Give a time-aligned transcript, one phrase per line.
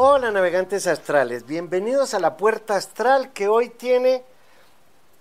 [0.00, 4.22] Hola navegantes astrales, bienvenidos a la puerta astral que hoy tiene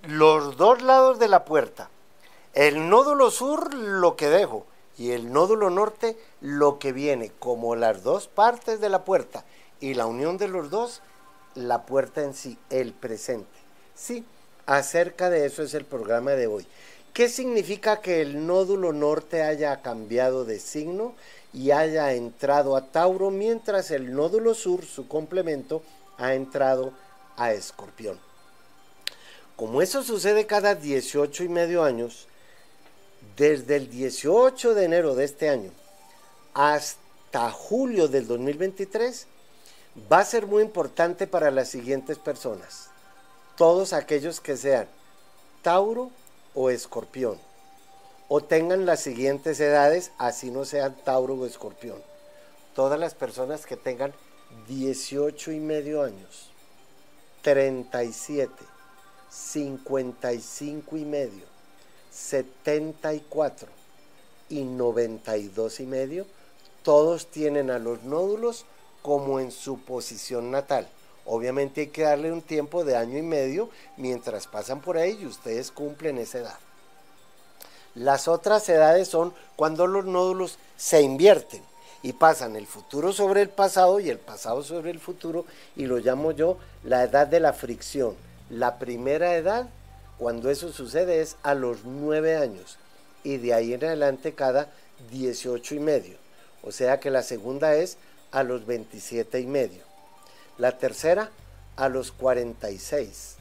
[0.04, 1.90] los dos lados de la puerta.
[2.54, 8.04] El nódulo sur lo que dejo y el nódulo norte lo que viene, como las
[8.04, 9.46] dos partes de la puerta
[9.80, 11.02] y la unión de los dos,
[11.56, 13.58] la puerta en sí, el presente.
[13.96, 14.26] Sí,
[14.68, 16.68] acerca de eso es el programa de hoy.
[17.14, 21.16] ¿Qué significa que el nódulo norte haya cambiado de signo
[21.58, 25.82] y haya entrado a Tauro mientras el nódulo sur, su complemento,
[26.20, 26.94] ha entrado
[27.36, 28.20] a Escorpión?
[29.56, 32.28] Como eso sucede cada 18 y medio años,
[33.36, 35.72] desde el 18 de enero de este año
[36.54, 39.26] hasta julio del 2023,
[40.12, 42.92] va a ser muy importante para las siguientes personas.
[43.56, 44.88] Todos aquellos que sean
[45.64, 46.12] Tauro,
[46.54, 47.47] o escorpión.
[48.30, 52.02] O tengan las siguientes edades, así no sean Tauro o escorpión.
[52.76, 54.14] Todas las personas que tengan
[54.68, 56.50] 18 y medio años,
[57.42, 58.52] 37,
[59.30, 61.46] 55 y medio,
[62.12, 63.70] 74
[64.50, 66.26] y 92 y medio,
[66.84, 68.66] todos tienen a los nódulos
[69.02, 70.90] como en su posición natal.
[71.26, 75.26] Obviamente hay que darle un tiempo de año y medio mientras pasan por ahí y
[75.26, 76.67] ustedes cumplen esa edad.
[77.98, 81.62] Las otras edades son cuando los nódulos se invierten
[82.04, 85.46] y pasan el futuro sobre el pasado y el pasado sobre el futuro
[85.76, 88.16] y lo llamo yo la edad de la fricción.
[88.50, 89.68] La primera edad,
[90.18, 92.78] cuando eso sucede, es a los nueve años
[93.24, 94.72] y de ahí en adelante cada
[95.12, 96.18] 18 y medio.
[96.64, 97.98] O sea que la segunda es
[98.32, 99.88] a los 27 y medio
[100.58, 101.30] la tercera
[101.76, 103.36] a los 46,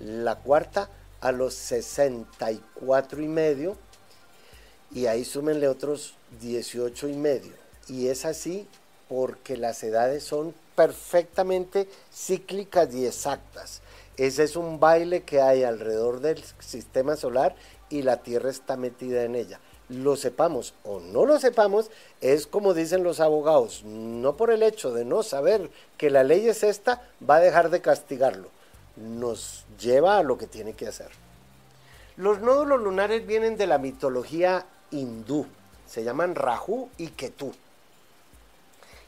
[0.00, 0.88] la cuarta
[1.22, 3.76] a los 64 y medio,
[4.90, 7.52] y ahí súmenle otros 18 y medio.
[7.88, 8.68] Y es así
[9.08, 13.80] porque las edades son perfectamente cíclicas y exactas.
[14.18, 17.54] Ese es un baile que hay alrededor del sistema solar
[17.88, 19.58] y la Tierra está metida en ella
[19.92, 21.90] lo sepamos o no lo sepamos,
[22.20, 26.48] es como dicen los abogados, no por el hecho de no saber que la ley
[26.48, 28.48] es esta, va a dejar de castigarlo.
[28.96, 31.10] Nos lleva a lo que tiene que hacer.
[32.16, 35.46] Los nódulos lunares vienen de la mitología hindú,
[35.86, 37.52] se llaman Rahu y Ketu.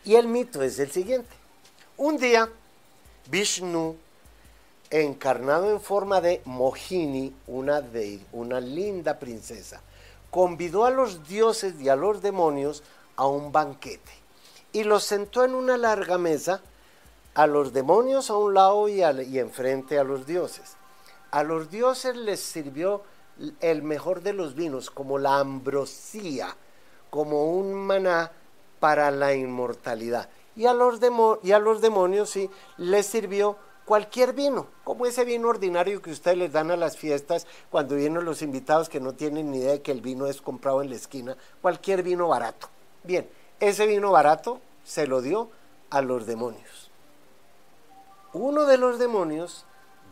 [0.04, 1.28] Y el mito es el siguiente.
[1.96, 2.48] Un día,
[3.30, 3.96] Vishnu,
[4.90, 9.80] encarnado en forma de Mohini, una, de, una linda princesa,
[10.30, 12.82] convidó a los dioses y a los demonios
[13.16, 14.24] a un banquete
[14.74, 16.60] y los sentó en una larga mesa,
[17.34, 20.76] a los demonios a un lado y, enfrente a los dioses.
[21.30, 23.02] A los dioses les sirvió
[23.60, 26.56] el mejor de los vinos, como la ambrosía,
[27.10, 28.30] como un maná
[28.78, 30.28] para la inmortalidad.
[30.56, 31.00] Y a los,
[31.42, 36.38] y a los demonios sí les sirvió cualquier vino, como ese vino ordinario que ustedes
[36.38, 39.82] les dan a las fiestas cuando vienen los invitados que no tienen ni idea de
[39.82, 42.68] que el vino es comprado en la esquina, cualquier vino barato.
[43.02, 43.28] Bien,
[43.60, 45.50] ese vino barato se lo dio
[45.90, 46.83] a los demonios.
[48.34, 49.64] Uno de los demonios,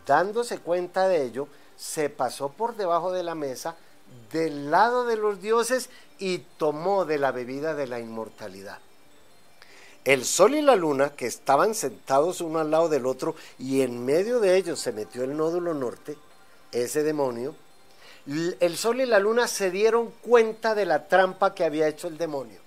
[0.06, 3.77] dándose cuenta de ello, se pasó por debajo de la mesa
[4.33, 8.78] del lado de los dioses y tomó de la bebida de la inmortalidad.
[10.05, 14.05] El sol y la luna, que estaban sentados uno al lado del otro, y en
[14.05, 16.16] medio de ellos se metió el nódulo norte,
[16.71, 17.54] ese demonio,
[18.27, 22.19] el sol y la luna se dieron cuenta de la trampa que había hecho el
[22.19, 22.60] demonio.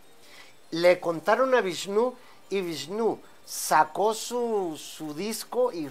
[0.71, 2.13] Le contaron a Vishnu
[2.49, 5.89] y Vishnu sacó su, su disco y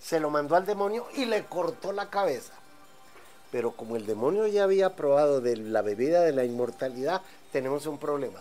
[0.00, 2.52] se lo mandó al demonio y le cortó la cabeza.
[3.50, 7.98] Pero como el demonio ya había probado de la bebida de la inmortalidad, tenemos un
[7.98, 8.40] problema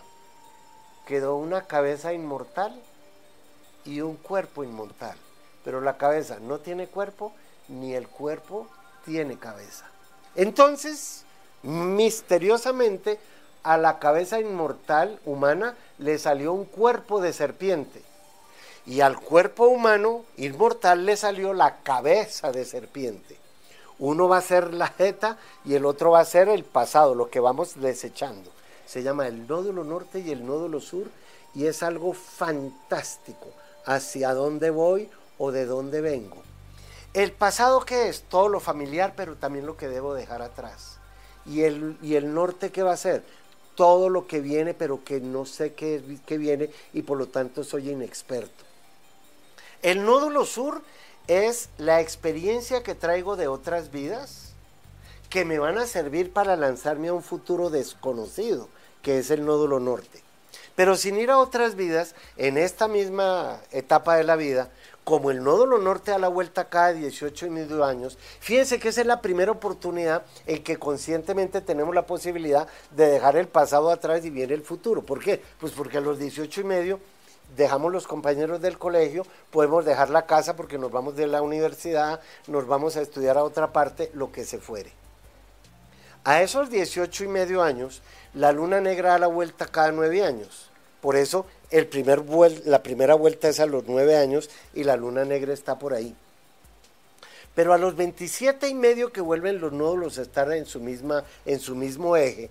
[1.05, 2.73] quedó una cabeza inmortal
[3.85, 5.17] y un cuerpo inmortal.
[5.63, 7.31] Pero la cabeza no tiene cuerpo,
[7.67, 8.67] ni el cuerpo
[9.05, 9.85] tiene cabeza.
[10.35, 11.23] Entonces,
[11.63, 13.19] misteriosamente,
[13.63, 18.01] a la cabeza inmortal humana le salió un cuerpo de serpiente.
[18.85, 23.37] Y al cuerpo humano inmortal le salió la cabeza de serpiente.
[23.97, 27.29] Uno va a ser la jeta y el otro va a ser el pasado, lo
[27.29, 28.55] que vamos desechando
[28.85, 31.07] se llama el nódulo norte y el nódulo sur
[31.53, 33.47] y es algo fantástico
[33.85, 36.37] hacia dónde voy o de dónde vengo.
[37.13, 40.97] El pasado que es todo lo familiar, pero también lo que debo dejar atrás.
[41.45, 43.23] Y el, y el norte qué va a ser
[43.75, 47.63] todo lo que viene, pero que no sé qué, qué viene y por lo tanto
[47.63, 48.65] soy inexperto.
[49.81, 50.81] El nódulo sur
[51.27, 54.53] es la experiencia que traigo de otras vidas
[55.29, 58.69] que me van a servir para lanzarme a un futuro desconocido
[59.01, 60.23] que es el nódulo norte.
[60.75, 64.69] Pero sin ir a otras vidas, en esta misma etapa de la vida,
[65.05, 69.01] como el nódulo norte da la vuelta cada 18 y medio años, fíjense que esa
[69.01, 74.25] es la primera oportunidad en que conscientemente tenemos la posibilidad de dejar el pasado atrás
[74.25, 75.03] y viene el futuro.
[75.03, 75.41] ¿Por qué?
[75.59, 76.99] Pues porque a los 18 y medio
[77.55, 82.19] dejamos los compañeros del colegio, podemos dejar la casa porque nos vamos de la universidad,
[82.47, 84.91] nos vamos a estudiar a otra parte, lo que se fuere.
[86.23, 88.01] A esos 18 y medio años,
[88.33, 90.69] la luna negra da la vuelta cada nueve años.
[90.99, 92.23] Por eso el primer
[92.65, 96.15] la primera vuelta es a los nueve años y la luna negra está por ahí.
[97.53, 101.23] Pero a los 27 y medio que vuelven los nódulos a estar en su, misma,
[101.45, 102.49] en su mismo eje,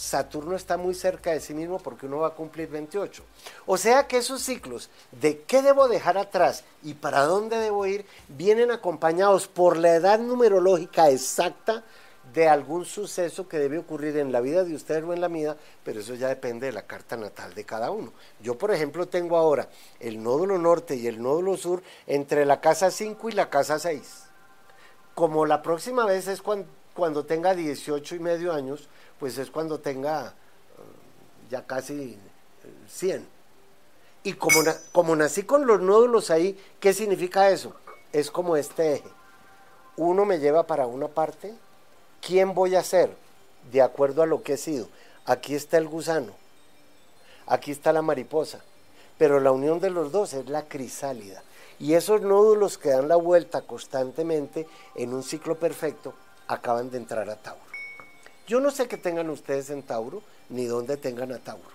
[0.00, 3.22] Saturno está muy cerca de sí mismo porque uno va a cumplir 28.
[3.66, 8.06] O sea que esos ciclos de qué debo dejar atrás y para dónde debo ir
[8.28, 11.84] vienen acompañados por la edad numerológica exacta
[12.32, 15.54] de algún suceso que debe ocurrir en la vida de ustedes o en la mía,
[15.84, 18.14] pero eso ya depende de la carta natal de cada uno.
[18.40, 19.68] Yo, por ejemplo, tengo ahora
[19.98, 24.00] el nódulo norte y el nódulo sur entre la casa 5 y la casa 6.
[25.14, 28.88] Como la próxima vez es cuando, cuando tenga 18 y medio años,
[29.20, 30.30] pues es cuando tenga eh,
[31.50, 32.18] ya casi
[32.88, 33.28] 100.
[34.24, 34.62] Y como,
[34.92, 37.74] como nací con los nódulos ahí, ¿qué significa eso?
[38.12, 39.08] Es como este eje.
[39.96, 41.54] Uno me lleva para una parte,
[42.20, 43.14] ¿quién voy a ser?
[43.70, 44.88] De acuerdo a lo que he sido.
[45.26, 46.32] Aquí está el gusano,
[47.46, 48.60] aquí está la mariposa,
[49.18, 51.42] pero la unión de los dos es la crisálida.
[51.78, 56.14] Y esos nódulos que dan la vuelta constantemente en un ciclo perfecto
[56.46, 57.69] acaban de entrar a Tauro.
[58.50, 61.70] Yo no sé qué tengan ustedes en Tauro, ni dónde tengan a Tauro.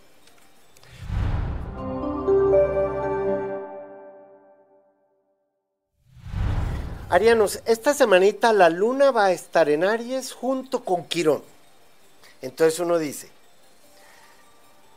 [7.08, 11.44] Arianos, esta semanita la luna va a estar en Aries junto con Quirón.
[12.42, 13.30] Entonces uno dice,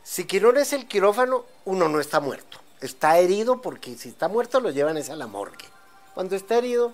[0.03, 2.57] si Quirón es el quirófano, uno no está muerto.
[2.81, 5.69] Está herido porque si está muerto lo llevan es a la morgue.
[6.13, 6.91] Cuando está herido,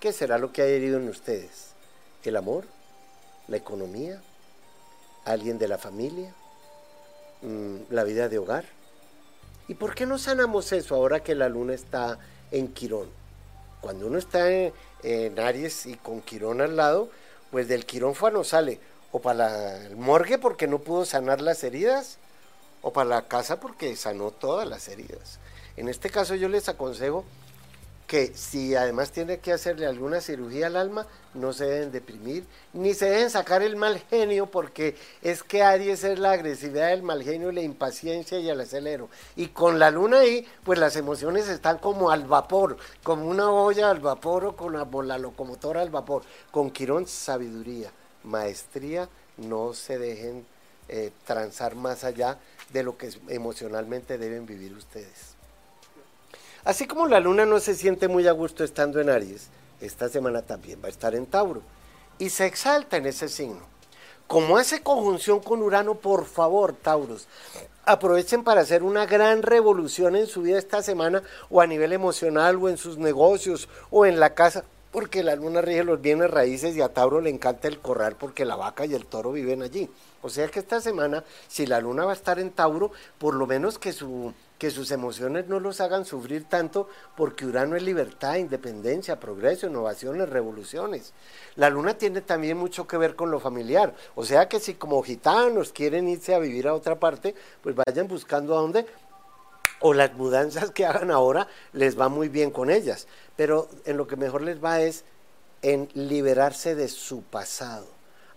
[0.00, 1.68] ¿qué será lo que ha herido en ustedes?
[2.24, 2.73] ¿El amor?
[3.48, 4.20] La economía,
[5.24, 6.34] alguien de la familia,
[7.42, 8.64] mm, la vida de hogar.
[9.68, 12.18] ¿Y por qué no sanamos eso ahora que la luna está
[12.50, 13.08] en Quirón?
[13.80, 14.72] Cuando uno está en,
[15.38, 17.10] Aries y con Quirón al lado,
[17.50, 18.80] pues del quirófano sale
[19.12, 22.18] o para el morgue porque no pudo sanar las heridas,
[22.84, 25.38] o para la casa porque sanó todas las heridas.
[25.76, 27.24] En este caso yo les aconsejo
[28.06, 32.94] que si además tiene que hacerle alguna cirugía al alma, no se deben deprimir, ni
[32.94, 37.22] se deben sacar el mal genio, porque es que Aries es la agresividad del mal
[37.22, 39.08] genio, la impaciencia y el acelero.
[39.36, 43.90] Y con la luna ahí, pues las emociones están como al vapor, como una olla
[43.90, 46.22] al vapor o con la, locomotora al vapor.
[46.50, 47.90] Con Quirón, sabiduría,
[48.22, 49.08] maestría,
[49.38, 50.46] no se dejen
[50.88, 52.38] eh, transar más allá
[52.72, 55.33] de lo que emocionalmente deben vivir ustedes.
[56.64, 59.48] Así como la luna no se siente muy a gusto estando en Aries,
[59.82, 61.60] esta semana también va a estar en Tauro
[62.18, 63.60] y se exalta en ese signo.
[64.26, 67.28] Como hace conjunción con Urano, por favor, Tauros,
[67.84, 72.56] aprovechen para hacer una gran revolución en su vida esta semana o a nivel emocional
[72.56, 76.74] o en sus negocios o en la casa, porque la luna rige los bienes raíces
[76.74, 79.90] y a Tauro le encanta el corral porque la vaca y el toro viven allí.
[80.22, 83.46] O sea que esta semana, si la luna va a estar en Tauro, por lo
[83.46, 88.36] menos que su que sus emociones no los hagan sufrir tanto, porque Urano es libertad,
[88.36, 91.12] independencia, progreso, innovaciones, revoluciones.
[91.56, 95.02] La luna tiene también mucho que ver con lo familiar, o sea que si como
[95.02, 98.86] gitanos quieren irse a vivir a otra parte, pues vayan buscando a dónde,
[99.80, 103.06] o las mudanzas que hagan ahora les va muy bien con ellas,
[103.36, 105.04] pero en lo que mejor les va es
[105.62, 107.86] en liberarse de su pasado.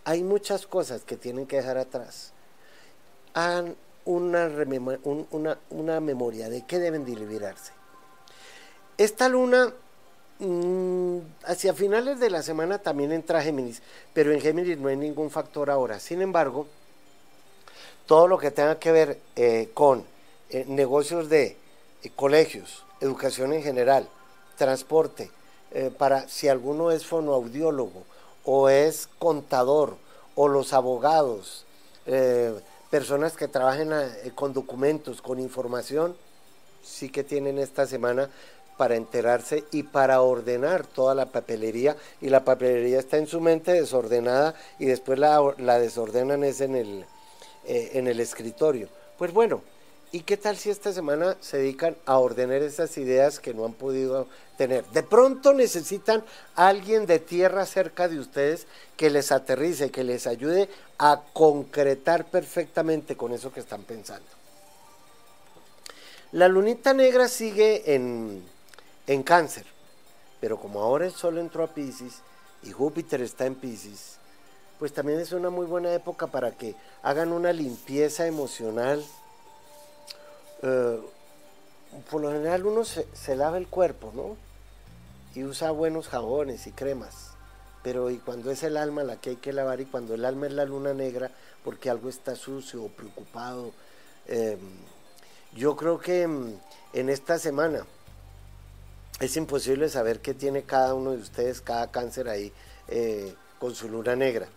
[0.04, 2.34] Hay muchas cosas que tienen que dejar atrás.
[3.34, 3.76] Han
[4.08, 4.50] una,
[5.32, 7.74] una, una, memoria de qué deben de liberarse.
[8.98, 9.74] Esta luna,
[10.40, 13.82] mm, hacia finales de la semana también entra Géminis,
[14.14, 16.00] pero en Géminis no hay ningún factor ahora.
[16.00, 16.68] Sin embargo,
[18.06, 20.06] todo lo que tenga que ver eh, con
[20.50, 21.58] eh, negocios de
[22.04, 24.08] eh, colegios, educación en general,
[24.58, 25.30] transporte,
[25.98, 28.04] para si alguno es fonoaudiólogo
[28.46, 29.98] o es contador
[30.34, 31.66] o los abogados,
[32.89, 36.15] personas que trabajen eh, con documentos, con información,
[36.84, 38.29] sí que tienen esta semana
[38.77, 43.74] para enterarse y para ordenar toda la papelería y la papelería está en su mente
[43.74, 47.06] desordenada y después la, desordenan es en el,
[47.65, 48.88] eh, en el escritorio.
[49.17, 49.62] Pues bueno,
[50.12, 53.74] ¿y qué tal si esta semana se dedican a ordenar esas ideas que no han
[53.74, 54.86] podido tener?
[54.88, 56.24] De pronto necesitan
[56.56, 63.16] alguien de tierra cerca de ustedes que les aterrice, que les ayude a concretar perfectamente
[63.16, 64.28] con eso que están pensando.
[66.32, 68.44] La lunita negra sigue en,
[69.08, 69.66] en cáncer,
[70.42, 72.22] pero como ahora el Sol entró a Pisces
[72.64, 74.18] y Júpiter está en Pisces,
[74.78, 79.04] pues también es una muy buena época para que hagan una limpieza emocional.
[80.64, 81.00] Eh,
[82.10, 84.38] por lo general uno se, lava el cuerpo, ¿no?
[85.36, 87.32] Y usa buenos jabones y cremas.
[87.84, 90.48] Pero y cuando es el alma la que hay que lavar y cuando el alma
[90.48, 91.32] es la luna negra
[91.64, 93.72] porque algo está sucio o preocupado.
[94.28, 94.58] Eh,
[95.54, 96.54] yo creo que mm,
[96.94, 97.86] en esta semana
[99.20, 102.52] es imposible saber qué tiene cada uno de ustedes, cada cáncer ahí
[102.88, 104.48] eh, con su luna negra.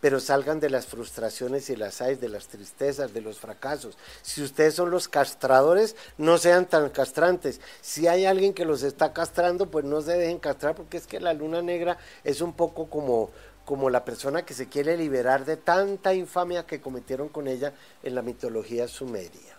[0.00, 3.96] Pero salgan de las frustraciones y las hay, de las tristezas, de los fracasos.
[4.22, 7.60] Si ustedes son los castradores, no sean tan castrantes.
[7.80, 11.20] Si hay alguien que los está castrando, pues no se dejen castrar, porque es que
[11.20, 13.30] la luna negra es un poco como,
[13.64, 18.14] como la persona que se quiere liberar de tanta infamia que cometieron con ella en
[18.14, 19.56] la mitología sumeria.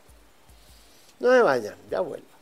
[1.19, 2.38] No me vayan, ya vuelvo.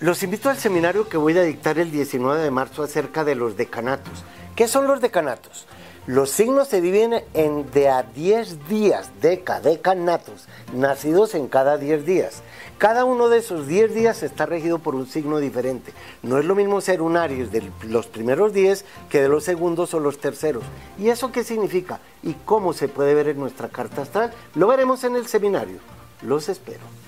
[0.00, 3.56] Los invito al seminario que voy a dictar el 19 de marzo acerca de los
[3.56, 4.22] decanatos.
[4.54, 5.66] ¿Qué son los decanatos?
[6.06, 12.06] Los signos se dividen en de a 10 días, deca, decanatos, nacidos en cada 10
[12.06, 12.42] días.
[12.78, 15.92] Cada uno de esos 10 días está regido por un signo diferente.
[16.22, 19.94] No es lo mismo ser un Aries de los primeros 10 que de los segundos
[19.94, 20.62] o los terceros.
[20.96, 21.98] ¿Y eso qué significa?
[22.22, 24.32] ¿Y cómo se puede ver en nuestra carta astral?
[24.54, 25.78] Lo veremos en el seminario.
[26.22, 27.07] Los espero.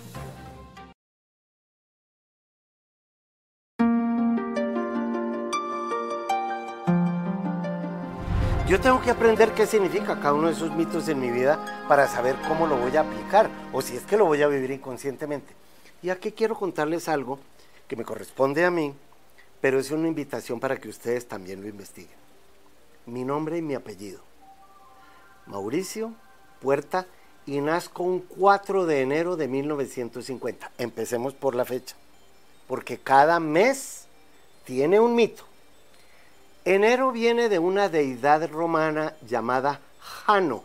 [8.70, 12.06] Yo tengo que aprender qué significa cada uno de esos mitos en mi vida para
[12.06, 15.52] saber cómo lo voy a aplicar o si es que lo voy a vivir inconscientemente.
[16.04, 17.40] Y aquí quiero contarles algo
[17.88, 18.94] que me corresponde a mí,
[19.60, 22.14] pero es una invitación para que ustedes también lo investiguen.
[23.06, 24.20] Mi nombre y mi apellido.
[25.46, 26.14] Mauricio
[26.60, 27.08] Puerta
[27.46, 30.70] y nazco un 4 de enero de 1950.
[30.78, 31.96] Empecemos por la fecha,
[32.68, 34.06] porque cada mes
[34.64, 35.49] tiene un mito.
[36.64, 40.62] Enero viene de una deidad romana llamada Jano.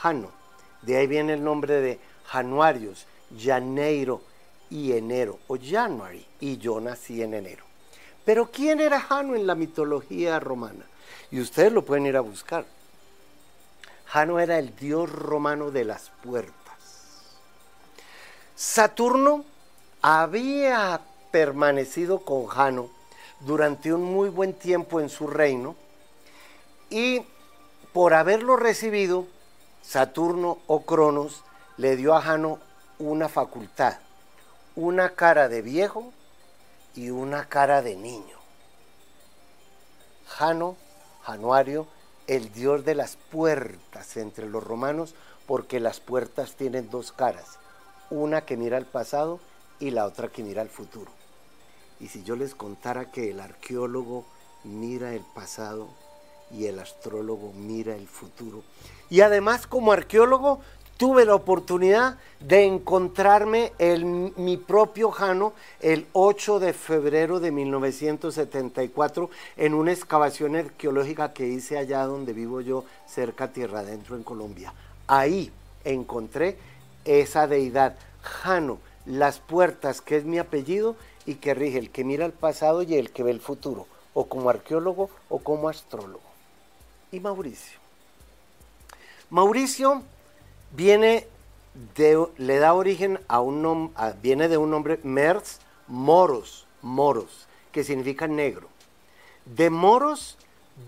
[0.00, 0.30] Jano.
[0.82, 3.06] De ahí viene el nombre de Januarios,
[3.38, 4.20] Janeiro
[4.68, 7.64] y enero, o January, y yo nací en enero.
[8.24, 10.84] Pero ¿quién era Jano en la mitología romana?
[11.30, 12.64] Y ustedes lo pueden ir a buscar.
[14.06, 16.54] Jano era el dios romano de las puertas.
[18.56, 19.44] Saturno
[20.02, 22.95] había permanecido con Jano
[23.40, 25.76] durante un muy buen tiempo en su reino
[26.90, 27.22] y
[27.92, 29.26] por haberlo recibido,
[29.82, 31.42] Saturno o Cronos
[31.76, 32.58] le dio a Jano
[32.98, 33.98] una facultad,
[34.74, 36.12] una cara de viejo
[36.94, 38.36] y una cara de niño.
[40.26, 40.76] Jano,
[41.22, 41.86] Januario,
[42.26, 45.14] el dios de las puertas entre los romanos,
[45.46, 47.58] porque las puertas tienen dos caras,
[48.10, 49.40] una que mira al pasado
[49.78, 51.15] y la otra que mira al futuro.
[52.00, 54.24] Y si yo les contara que el arqueólogo
[54.64, 55.88] mira el pasado
[56.50, 58.62] y el astrólogo mira el futuro.
[59.10, 60.60] Y además como arqueólogo
[60.96, 69.30] tuve la oportunidad de encontrarme el, mi propio Jano el 8 de febrero de 1974
[69.56, 74.72] en una excavación arqueológica que hice allá donde vivo yo, cerca Tierra Adentro en Colombia.
[75.06, 75.52] Ahí
[75.84, 76.56] encontré
[77.04, 80.96] esa deidad, Jano, las puertas, que es mi apellido,
[81.26, 84.26] y que rige el que mira el pasado y el que ve el futuro, o
[84.26, 86.20] como arqueólogo o como astrólogo.
[87.12, 87.78] Y Mauricio.
[89.30, 90.02] Mauricio
[90.72, 91.26] viene
[91.96, 97.84] de, le da origen a un nombre, viene de un nombre Merz Moros, Moros, que
[97.84, 98.68] significa negro.
[99.44, 100.38] De Moros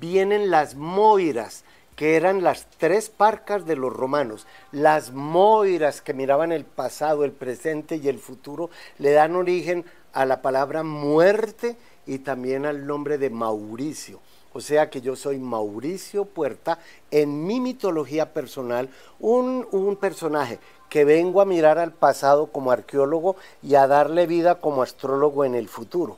[0.00, 1.64] vienen las Moiras,
[1.96, 4.46] que eran las tres parcas de los romanos.
[4.70, 9.84] Las Moiras que miraban el pasado, el presente y el futuro, le dan origen
[10.18, 14.18] a la palabra muerte y también al nombre de Mauricio.
[14.52, 16.80] O sea que yo soy Mauricio Puerta,
[17.12, 18.88] en mi mitología personal,
[19.20, 20.58] un, un, personaje
[20.90, 25.54] que vengo a mirar al pasado como arqueólogo y a darle vida como astrólogo en
[25.54, 26.16] el futuro.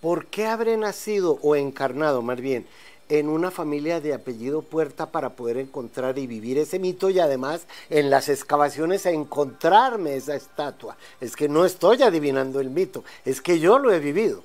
[0.00, 2.66] ¿Por qué habré nacido o encarnado más bien
[3.08, 7.66] en una familia de apellido Puerta para poder encontrar y vivir ese mito y además
[7.90, 10.96] en las excavaciones encontrarme esa estatua.
[11.20, 14.42] Es que no estoy adivinando el mito, es que yo lo he vivido.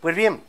[0.00, 0.40] Pues bien,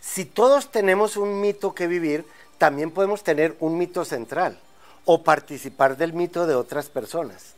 [0.00, 2.24] si todos tenemos un mito que vivir,
[2.58, 4.58] también podemos tener un mito central
[5.04, 7.54] o participar del mito de otras personas.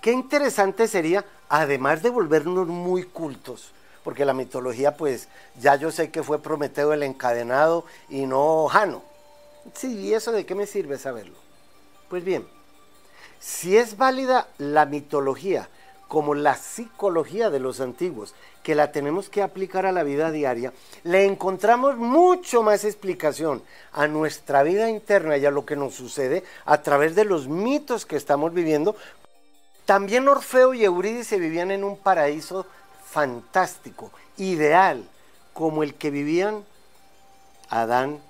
[0.00, 3.72] Qué interesante sería, además de volvernos muy cultos,
[4.10, 5.28] porque la mitología, pues
[5.60, 9.04] ya yo sé que fue Prometeo el encadenado y no Jano.
[9.72, 11.36] Sí, ¿y eso de qué me sirve saberlo?
[12.08, 12.44] Pues bien,
[13.38, 15.68] si es válida la mitología
[16.08, 20.72] como la psicología de los antiguos, que la tenemos que aplicar a la vida diaria,
[21.04, 23.62] le encontramos mucho más explicación
[23.92, 28.06] a nuestra vida interna y a lo que nos sucede a través de los mitos
[28.06, 28.96] que estamos viviendo.
[29.84, 32.66] También Orfeo y Eurídice vivían en un paraíso
[33.10, 35.04] fantástico, ideal,
[35.52, 36.64] como el que vivían
[37.68, 38.20] Adán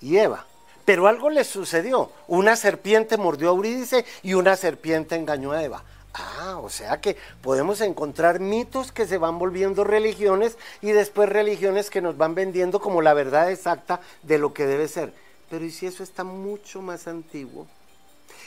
[0.00, 0.46] y Eva.
[0.84, 2.10] Pero algo les sucedió.
[2.28, 5.82] Una serpiente mordió a Eurídice y una serpiente engañó a Eva.
[6.12, 11.90] Ah, o sea que podemos encontrar mitos que se van volviendo religiones y después religiones
[11.90, 15.12] que nos van vendiendo como la verdad exacta de lo que debe ser.
[15.50, 17.66] Pero ¿y si eso está mucho más antiguo?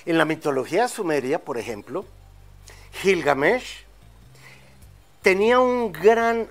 [0.05, 2.05] En la mitología sumeria, por ejemplo,
[3.01, 3.86] Gilgamesh
[5.27, 6.47] tenía un gran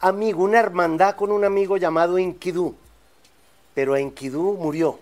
[0.00, 2.74] amigo, una hermandad con un amigo llamado Enkidu,
[3.72, 4.98] pero Enkidu murió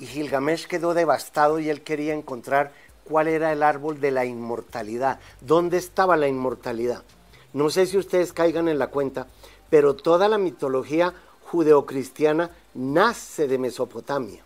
[0.00, 2.72] y Gilgamesh quedó devastado y él quería encontrar
[3.04, 7.04] cuál era el árbol de la inmortalidad, dónde estaba la inmortalidad.
[7.52, 9.28] No sé si ustedes caigan en la cuenta,
[9.70, 11.14] pero toda la mitología
[11.44, 14.42] judeocristiana nace de Mesopotamia.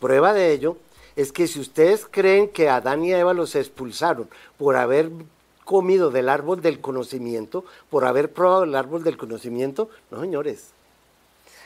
[0.00, 0.76] Prueba de ello
[1.14, 5.08] es que si ustedes creen que Adán y Eva los expulsaron por haber
[5.64, 10.70] comido del árbol del conocimiento, por haber probado el árbol del conocimiento, no señores.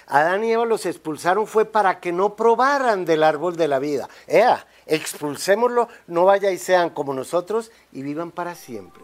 [0.06, 4.08] Adán y Eva los expulsaron fue para que no probaran del árbol de la vida.
[4.28, 9.02] Ea, expulsémoslo, no vaya y sean como nosotros y vivan para siempre.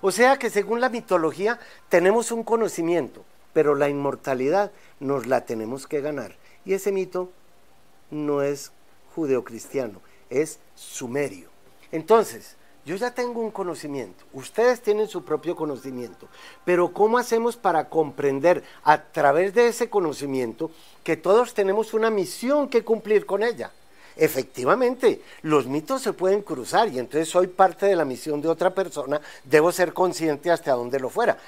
[0.00, 5.86] O sea que según la mitología tenemos un conocimiento, pero la inmortalidad nos la tenemos
[5.86, 6.34] que ganar.
[6.64, 7.30] Y ese mito
[8.10, 8.72] no es
[9.14, 11.48] judeocristiano, es sumerio.
[11.92, 16.28] Entonces, yo ya tengo un conocimiento, ustedes tienen su propio conocimiento,
[16.64, 20.70] pero ¿cómo hacemos para comprender a través de ese conocimiento
[21.04, 23.70] que todos tenemos una misión que cumplir con ella?
[24.16, 28.70] efectivamente, los mitos se pueden cruzar y entonces soy parte de la misión de otra
[28.74, 31.38] persona, debo ser consciente hasta donde lo fuera.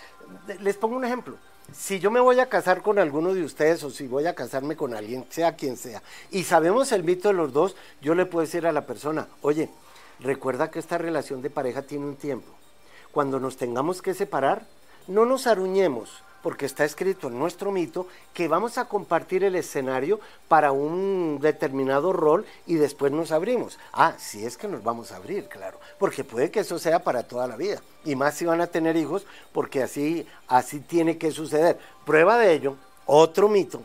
[0.60, 1.36] Les pongo un ejemplo.
[1.74, 4.74] Si yo me voy a casar con alguno de ustedes o si voy a casarme
[4.74, 8.44] con alguien, sea quien sea, y sabemos el mito de los dos, yo le puedo
[8.44, 9.68] decir a la persona, oye,
[10.20, 12.52] recuerda que esta relación de pareja tiene un tiempo.
[13.12, 14.66] Cuando nos tengamos que separar,
[15.06, 20.20] no nos aruñemos, porque está escrito en nuestro mito que vamos a compartir el escenario
[20.48, 23.78] para un determinado rol y después nos abrimos.
[23.92, 27.22] Ah, si es que nos vamos a abrir, claro, porque puede que eso sea para
[27.22, 27.80] toda la vida.
[28.04, 31.78] Y más si van a tener hijos, porque así, así tiene que suceder.
[32.04, 33.82] Prueba de ello, otro mito,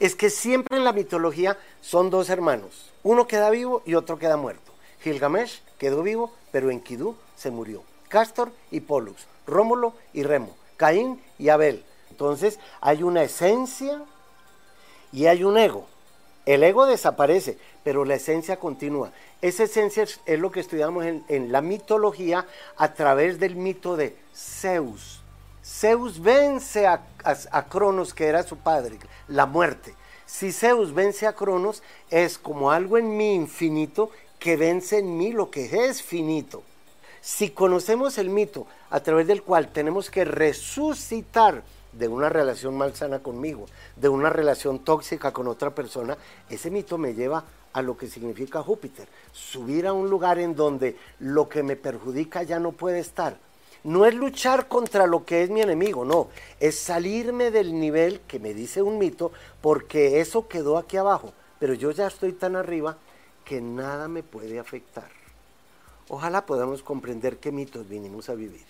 [0.00, 2.90] es que siempre en la mitología son dos hermanos.
[3.02, 4.73] Uno queda vivo y otro queda muerto.
[5.04, 7.82] Gilgamesh quedó vivo, pero Enkidu se murió.
[8.08, 10.56] Castor y Pollux, Rómulo y Remo.
[10.78, 11.84] Caín y Abel.
[12.10, 14.02] Entonces hay una esencia
[15.12, 15.86] y hay un ego.
[16.46, 19.12] El ego desaparece, pero la esencia continúa.
[19.42, 25.20] Esa esencia es, lo que estudiamos en, la mitología a través del mito de Zeus.
[25.62, 29.94] Zeus vence a, a Cronos, que era su padre, la muerte.
[30.26, 35.32] Si Zeus vence a Cronos, es como algo en mí infinito que vence en mí
[35.32, 36.62] lo que es finito.
[37.20, 43.20] Si conocemos el mito a través del cual tenemos que resucitar de una relación malsana
[43.20, 43.66] conmigo,
[43.96, 46.18] de una relación tóxica con otra persona,
[46.50, 50.96] ese mito me lleva a lo que significa Júpiter, subir a un lugar en donde
[51.18, 53.36] lo que me perjudica ya no puede estar.
[53.82, 58.38] No es luchar contra lo que es mi enemigo, no, es salirme del nivel que
[58.38, 62.96] me dice un mito porque eso quedó aquí abajo, pero yo ya estoy tan arriba
[63.44, 65.10] que nada me puede afectar.
[66.08, 68.66] Ojalá podamos comprender qué mitos vinimos a vivir.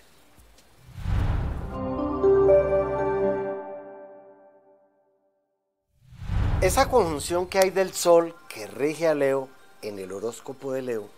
[6.61, 9.49] Esa conjunción que hay del Sol que rige a Leo
[9.81, 11.09] en el horóscopo de Leo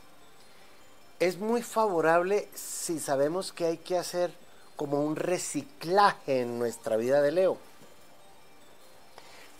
[1.19, 4.31] es muy favorable si sabemos que hay que hacer
[4.75, 7.57] como un reciclaje en nuestra vida de Leo.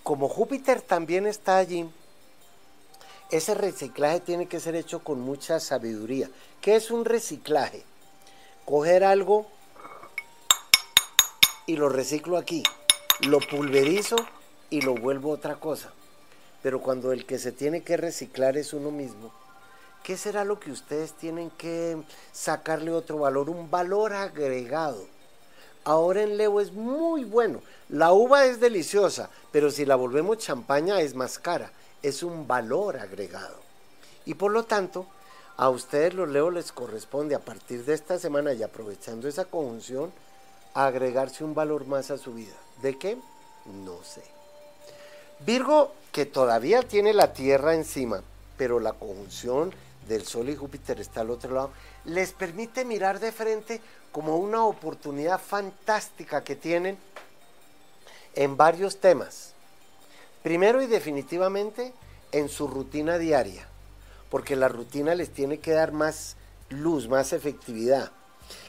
[0.04, 1.90] Como Júpiter también está allí,
[3.30, 6.30] ese reciclaje tiene que ser hecho con mucha sabiduría.
[6.62, 7.84] ¿Qué es un reciclaje?
[8.66, 9.48] Coger algo
[11.66, 12.64] y lo reciclo aquí,
[13.28, 14.16] lo pulverizo
[14.70, 15.92] y lo vuelvo otra cosa.
[16.64, 19.34] Pero cuando el que se tiene que reciclar es uno mismo,
[20.04, 21.98] ¿qué será lo que ustedes tienen que
[22.32, 23.50] sacarle otro valor?
[23.50, 25.06] Un valor agregado.
[25.84, 27.62] Ahora en Leo es muy bueno.
[27.90, 31.72] La uva es deliciosa, pero si la volvemos champaña es más cara
[32.04, 33.60] es un valor agregado.
[34.26, 35.06] Y por lo tanto,
[35.56, 40.12] a ustedes los leo les corresponde a partir de esta semana y aprovechando esa conjunción,
[40.74, 42.56] agregarse un valor más a su vida.
[42.82, 43.18] ¿De qué?
[43.66, 44.22] No sé.
[45.40, 48.22] Virgo, que todavía tiene la Tierra encima,
[48.58, 49.74] pero la conjunción
[50.08, 51.72] del Sol y Júpiter está al otro lado,
[52.06, 53.82] les permite mirar de frente
[54.12, 56.98] como una oportunidad fantástica que tienen
[58.36, 59.54] en varios temas.
[60.48, 61.92] Primero y definitivamente
[62.32, 63.68] en su rutina diaria,
[64.30, 66.38] porque la rutina les tiene que dar más
[66.70, 68.14] luz, más efectividad.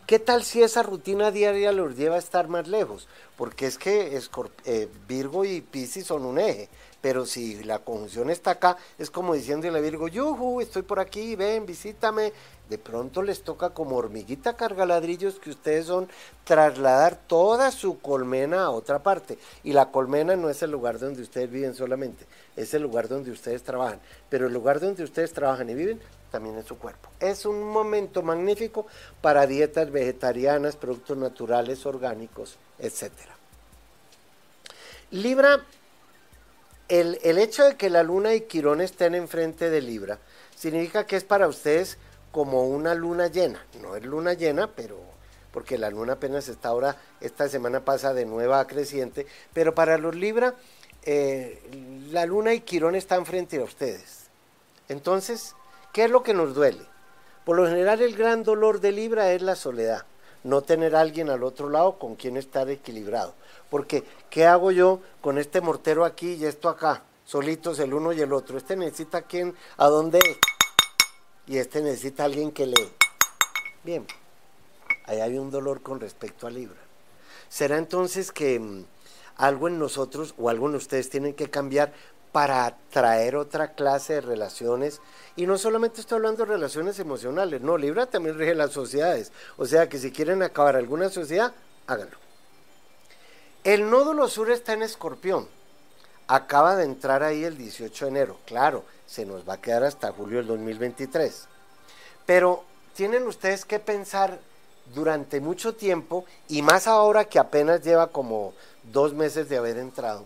[0.04, 3.06] ¿Qué tal si esa rutina diaria los lleva a estar más lejos?
[3.36, 4.20] Porque es que
[4.64, 6.68] eh, Virgo y Piscis son un eje,
[7.00, 11.36] pero si la conjunción está acá, es como diciéndole a Virgo, yuhu, estoy por aquí,
[11.36, 12.32] ven, visítame.
[12.68, 16.08] De pronto les toca como hormiguita carga ladrillos que ustedes son
[16.44, 19.38] trasladar toda su colmena a otra parte.
[19.62, 23.30] Y la colmena no es el lugar donde ustedes viven solamente, es el lugar donde
[23.30, 24.00] ustedes trabajan.
[24.28, 27.08] Pero el lugar donde ustedes trabajan y viven también es su cuerpo.
[27.20, 28.86] Es un momento magnífico
[29.22, 33.12] para dietas vegetarianas, productos naturales, orgánicos, etc.
[35.10, 35.64] Libra
[36.88, 40.18] el, hecho de que la luna y Quirón estén enfrente de Libra
[40.56, 41.98] significa que es para ustedes
[42.32, 43.64] como una luna llena.
[43.80, 44.98] No es luna llena, pero
[45.52, 49.98] porque la luna apenas está ahora, esta semana pasa de nueva a creciente, pero para
[49.98, 50.54] los Libra,
[51.04, 51.62] eh,
[52.10, 54.26] la luna y Quirón están frente a ustedes.
[54.88, 55.54] Entonces,
[55.92, 56.84] ¿qué es lo que nos duele?
[57.44, 60.04] Por lo general, el gran dolor de Libra es la soledad,
[60.44, 63.34] no tener a alguien al otro lado con quien estar equilibrado.
[63.70, 67.02] Porque, ¿qué hago yo con este mortero aquí y esto acá?
[67.24, 68.56] Solitos el uno y el otro.
[68.56, 70.20] Este necesita quien, a dónde,
[71.46, 72.88] y este necesita alguien que le.
[73.84, 74.06] Bien,
[75.04, 76.78] ahí hay un dolor con respecto a Libra.
[77.48, 78.84] ¿Será entonces que mm,
[79.36, 81.92] algo en nosotros o algo en ustedes tienen que cambiar
[82.32, 85.00] para atraer otra clase de relaciones?
[85.36, 89.32] Y no solamente estoy hablando de relaciones emocionales, no, Libra también rige las sociedades.
[89.56, 91.54] O sea que si quieren acabar alguna sociedad,
[91.86, 92.27] háganlo.
[93.68, 95.46] El nódulo sur está en escorpión.
[96.26, 98.38] Acaba de entrar ahí el 18 de enero.
[98.46, 101.44] Claro, se nos va a quedar hasta julio del 2023.
[102.24, 104.38] Pero tienen ustedes que pensar
[104.94, 108.54] durante mucho tiempo, y más ahora que apenas lleva como
[108.84, 110.24] dos meses de haber entrado,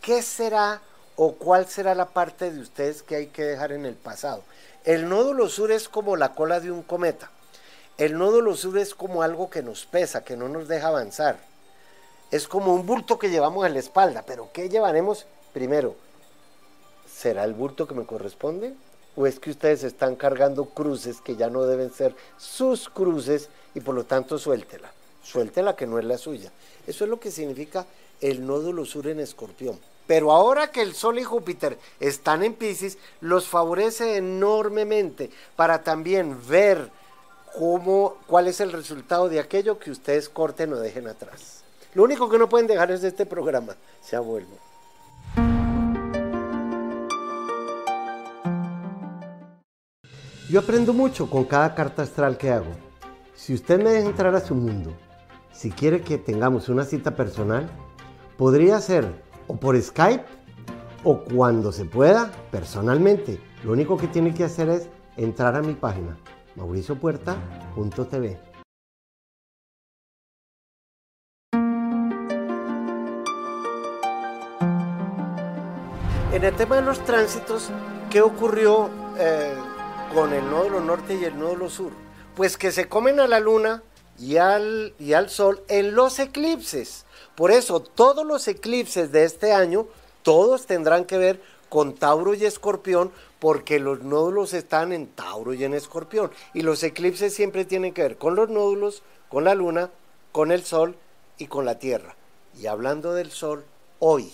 [0.00, 0.80] ¿qué será
[1.16, 4.42] o cuál será la parte de ustedes que hay que dejar en el pasado?
[4.84, 7.30] El nódulo sur es como la cola de un cometa.
[7.98, 11.49] El nódulo sur es como algo que nos pesa, que no nos deja avanzar
[12.30, 15.96] es como un bulto que llevamos en la espalda, pero ¿qué llevaremos primero?
[17.12, 18.74] ¿Será el bulto que me corresponde?
[19.16, 23.80] ¿O es que ustedes están cargando cruces que ya no deben ser sus cruces y
[23.80, 24.92] por lo tanto suéltela?
[25.22, 26.50] Suéltela que no es la suya.
[26.86, 27.86] Eso es lo que significa
[28.20, 29.78] el nódulo sur en escorpión.
[30.06, 36.38] Pero ahora que el Sol y Júpiter están en Pisces, los favorece enormemente para también
[36.48, 36.90] ver
[37.56, 41.59] cómo, cuál es el resultado de aquello que ustedes corten o dejen atrás.
[41.94, 43.74] Lo único que no pueden dejar es este programa.
[44.00, 44.56] Se vuelvo.
[50.48, 52.72] Yo aprendo mucho con cada carta astral que hago.
[53.34, 54.92] Si usted me deja entrar a su mundo,
[55.52, 57.68] si quiere que tengamos una cita personal,
[58.36, 59.06] podría ser
[59.46, 60.24] o por Skype
[61.04, 63.40] o cuando se pueda personalmente.
[63.64, 66.16] Lo único que tiene que hacer es entrar a mi página
[66.56, 68.49] mauriciopuerta.tv
[76.32, 77.70] En el tema de los tránsitos,
[78.08, 78.88] ¿qué ocurrió
[79.18, 79.52] eh,
[80.14, 81.90] con el nódulo norte y el nódulo sur?
[82.36, 83.82] Pues que se comen a la luna
[84.16, 87.04] y al, y al sol en los eclipses.
[87.34, 89.88] Por eso, todos los eclipses de este año,
[90.22, 95.64] todos tendrán que ver con Tauro y Escorpión, porque los nódulos están en Tauro y
[95.64, 96.30] en Escorpión.
[96.54, 99.90] Y los eclipses siempre tienen que ver con los nódulos, con la luna,
[100.30, 100.94] con el sol
[101.38, 102.14] y con la tierra.
[102.56, 103.64] Y hablando del sol,
[103.98, 104.32] hoy,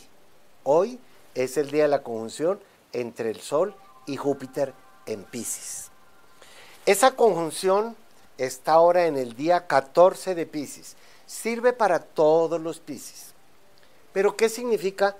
[0.63, 0.99] hoy
[1.37, 2.59] es el día de la conjunción
[2.92, 3.75] entre el Sol
[4.07, 4.75] y Júpiter
[5.07, 5.90] en Pisces.
[6.87, 7.96] Esa conjunción
[8.38, 10.96] está ahora en el día 14 de Pisces.
[11.27, 13.35] Sirve para todos los Pisces.
[14.12, 15.16] Pero ¿qué significa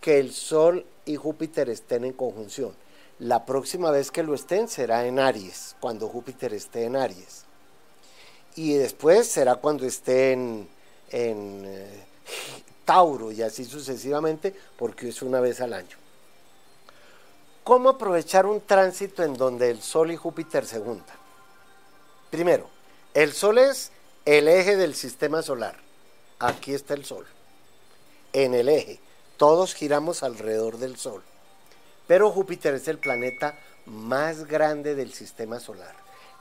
[0.00, 2.74] que el Sol y Júpiter estén en conjunción?
[3.18, 7.44] La próxima vez que lo estén será en Aries, cuando Júpiter esté en Aries.
[8.56, 10.68] Y después será cuando esté en,
[11.10, 12.04] eh,
[12.84, 15.96] Tauro y así sucesivamente, porque es una vez al año.
[17.64, 21.16] ¿Cómo aprovechar un tránsito en donde el Sol y Júpiter se juntan?
[22.30, 22.68] Primero,
[23.14, 23.92] el Sol es
[24.24, 25.76] el eje del sistema solar.
[26.40, 27.26] Aquí está el Sol.
[28.32, 28.98] En el eje.
[29.36, 31.22] Todos giramos alrededor del Sol.
[32.06, 35.94] Pero Júpiter es el planeta más grande del sistema solar.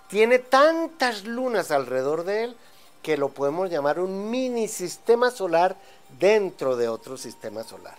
[0.09, 2.57] Tiene tantas lunas alrededor de él
[3.01, 5.75] que lo podemos llamar un mini sistema solar
[6.19, 7.97] dentro de otro sistema solar.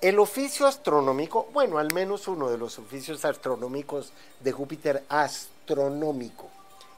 [0.00, 6.50] El oficio astronómico, bueno, al menos uno de los oficios astronómicos de Júpiter astronómico,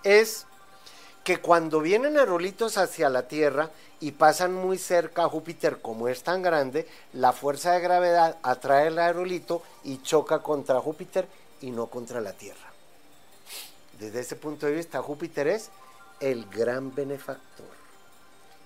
[0.03, 0.47] es
[1.23, 6.23] que cuando vienen aerolitos hacia la Tierra y pasan muy cerca a Júpiter, como es
[6.23, 11.29] tan grande, la fuerza de gravedad atrae el aerolito y choca contra Júpiter
[11.61, 12.73] y no contra la Tierra.
[14.01, 15.71] Desde ese punto de vista, Júpiter es
[16.21, 17.67] el gran benefactor.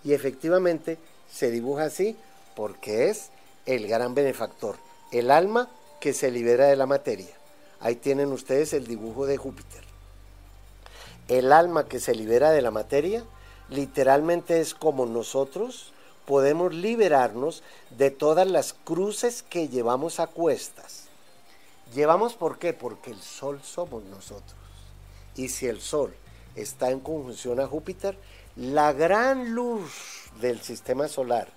[0.05, 0.99] Y efectivamente
[1.33, 2.17] se dibuja así
[2.55, 3.31] porque es
[3.67, 4.77] el gran benefactor,
[5.11, 7.35] el alma que se libera de la materia.
[7.81, 9.93] Ahí tienen ustedes el dibujo de Júpiter
[11.29, 13.25] el alma que se libera de la materia,
[13.69, 15.93] literalmente es como nosotros
[16.27, 21.07] podemos liberarnos de todas las cruces que llevamos a cuestas.
[21.95, 22.73] ¿Llevamos por qué?
[22.73, 24.57] Porque el Sol somos nosotros.
[25.37, 26.15] Y si el Sol
[26.55, 28.17] está en conjunción a Júpiter,
[28.57, 31.49] la gran luz del sistema solar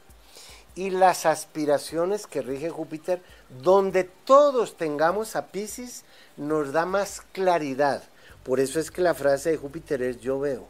[0.75, 3.21] y las aspiraciones que rige Júpiter,
[3.61, 6.03] donde todos tengamos a Pisces,
[6.35, 8.03] nos da más claridad
[8.45, 10.67] por eso es que la frase de Júpiter es yo veo.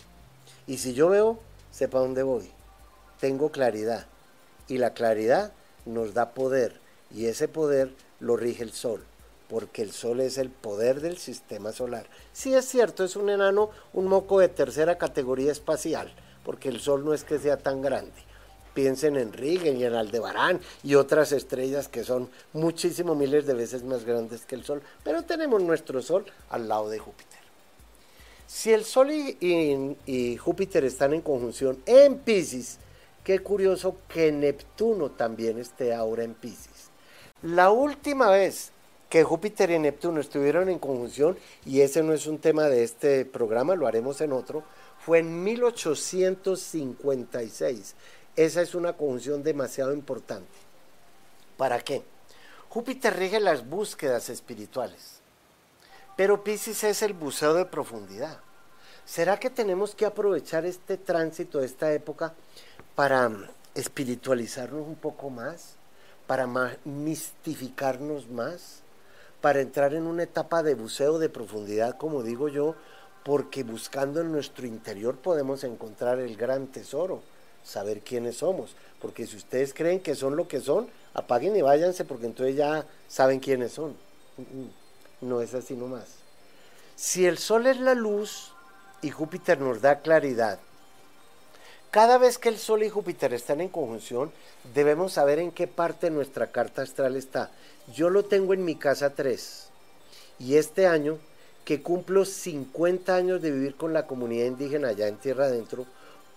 [0.65, 1.39] Y si yo veo,
[1.71, 2.49] sepa dónde voy.
[3.19, 4.05] Tengo claridad.
[4.69, 5.51] Y la claridad
[5.85, 6.79] nos da poder.
[7.13, 9.03] Y ese poder lo rige el Sol.
[9.49, 12.07] Porque el Sol es el poder del sistema solar.
[12.31, 16.15] Sí es cierto, es un enano, un moco de tercera categoría espacial.
[16.45, 18.13] Porque el Sol no es que sea tan grande
[18.75, 23.84] piensen en Riggen y en Aldebarán y otras estrellas que son muchísimo miles de veces
[23.84, 27.39] más grandes que el Sol, pero tenemos nuestro Sol al lado de Júpiter.
[28.45, 32.77] Si el Sol y, Júpiter están en conjunción en Pisces,
[33.23, 36.91] qué curioso que Neptuno también esté ahora en Pisces.
[37.41, 38.71] La última vez
[39.10, 43.25] que Júpiter y Neptuno estuvieron en conjunción, y ese no es un tema de este
[43.25, 44.63] programa, lo haremos en otro,
[45.05, 47.95] fue en 1856.
[48.35, 50.49] Esa es una conjunción demasiado importante.
[51.57, 52.01] ¿Para qué?
[52.69, 55.19] Júpiter rige las búsquedas espirituales.
[56.17, 58.39] Pero Pisces es el buceo de profundidad.
[59.05, 62.33] ¿Será que tenemos que aprovechar este tránsito, esta época,
[62.95, 63.31] para
[63.75, 65.75] espiritualizarnos un poco más?
[66.25, 66.47] ¿Para
[66.83, 68.81] mistificarnos más?
[69.39, 72.75] ¿Para entrar en una etapa de buceo de profundidad, como digo yo?
[73.25, 77.23] Porque buscando en nuestro interior podemos encontrar el gran tesoro,
[77.63, 78.75] saber quiénes somos.
[79.01, 82.85] Porque si ustedes creen que son lo que son, apaguen y váyanse porque entonces ya
[83.07, 83.97] saben quiénes son.
[85.21, 86.05] No es así nomás.
[86.95, 88.53] Si el Sol es la luz
[89.01, 90.59] y Júpiter nos da claridad,
[91.91, 94.31] cada vez que el Sol y Júpiter están en conjunción,
[94.73, 97.51] debemos saber en qué parte de nuestra carta astral está.
[97.93, 99.69] Yo lo tengo en mi casa 3.
[100.39, 101.17] Y este año,
[101.65, 105.86] que cumplo 50 años de vivir con la comunidad indígena allá en Tierra Adentro,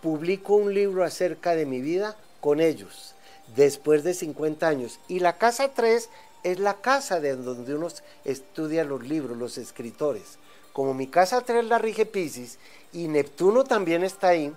[0.00, 3.14] publico un libro acerca de mi vida con ellos,
[3.54, 4.98] después de 50 años.
[5.06, 6.08] Y la casa 3
[6.44, 7.88] es la casa de donde uno
[8.24, 10.38] estudia los libros, los escritores.
[10.72, 12.58] Como mi casa 3 la rige Pisces
[12.92, 14.52] y Neptuno también está ahí,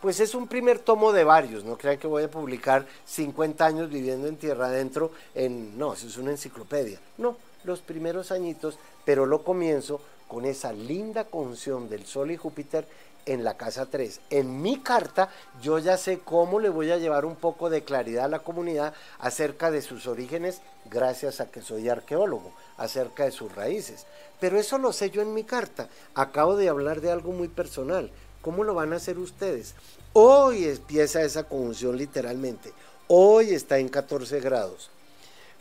[0.00, 1.64] pues es un primer tomo de varios.
[1.64, 5.78] No crean que voy a publicar 50 años viviendo en tierra adentro en.
[5.78, 7.00] No, eso es una enciclopedia.
[7.18, 10.00] No, los primeros añitos, pero lo comienzo
[10.34, 12.88] con esa linda conjunción del Sol y Júpiter
[13.24, 14.20] en la casa 3.
[14.30, 15.30] En mi carta
[15.62, 18.94] yo ya sé cómo le voy a llevar un poco de claridad a la comunidad
[19.20, 24.06] acerca de sus orígenes, gracias a que soy arqueólogo, acerca de sus raíces.
[24.40, 25.88] Pero eso lo sé yo en mi carta.
[26.16, 28.10] Acabo de hablar de algo muy personal.
[28.42, 29.76] ¿Cómo lo van a hacer ustedes?
[30.14, 32.72] Hoy empieza esa conjunción literalmente.
[33.06, 34.90] Hoy está en 14 grados.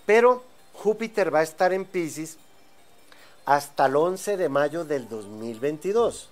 [0.07, 0.41] Pero
[0.73, 2.39] Júpiter va a estar en Pisces
[3.45, 6.29] hasta el 11 de mayo del 2022.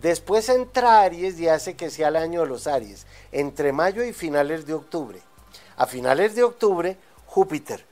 [0.00, 4.12] Después entra Aries y hace que sea el año de los Aries, entre mayo y
[4.12, 5.20] finales de octubre.
[5.76, 7.84] A finales de octubre, Júpiter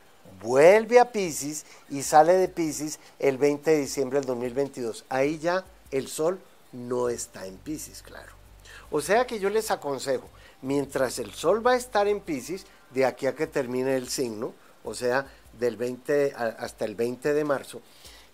[0.43, 5.05] vuelve a Pisces y sale de Pisces el 20 de diciembre del 2022.
[5.09, 6.41] Ahí ya el Sol
[6.73, 8.33] no está en Pisces, claro.
[8.91, 10.29] O sea que yo les aconsejo,
[10.63, 14.53] mientras el Sol va a estar en Pisces, de aquí a que termine el signo,
[14.83, 15.27] o sea,
[15.59, 17.83] del 20 hasta el 20 de marzo,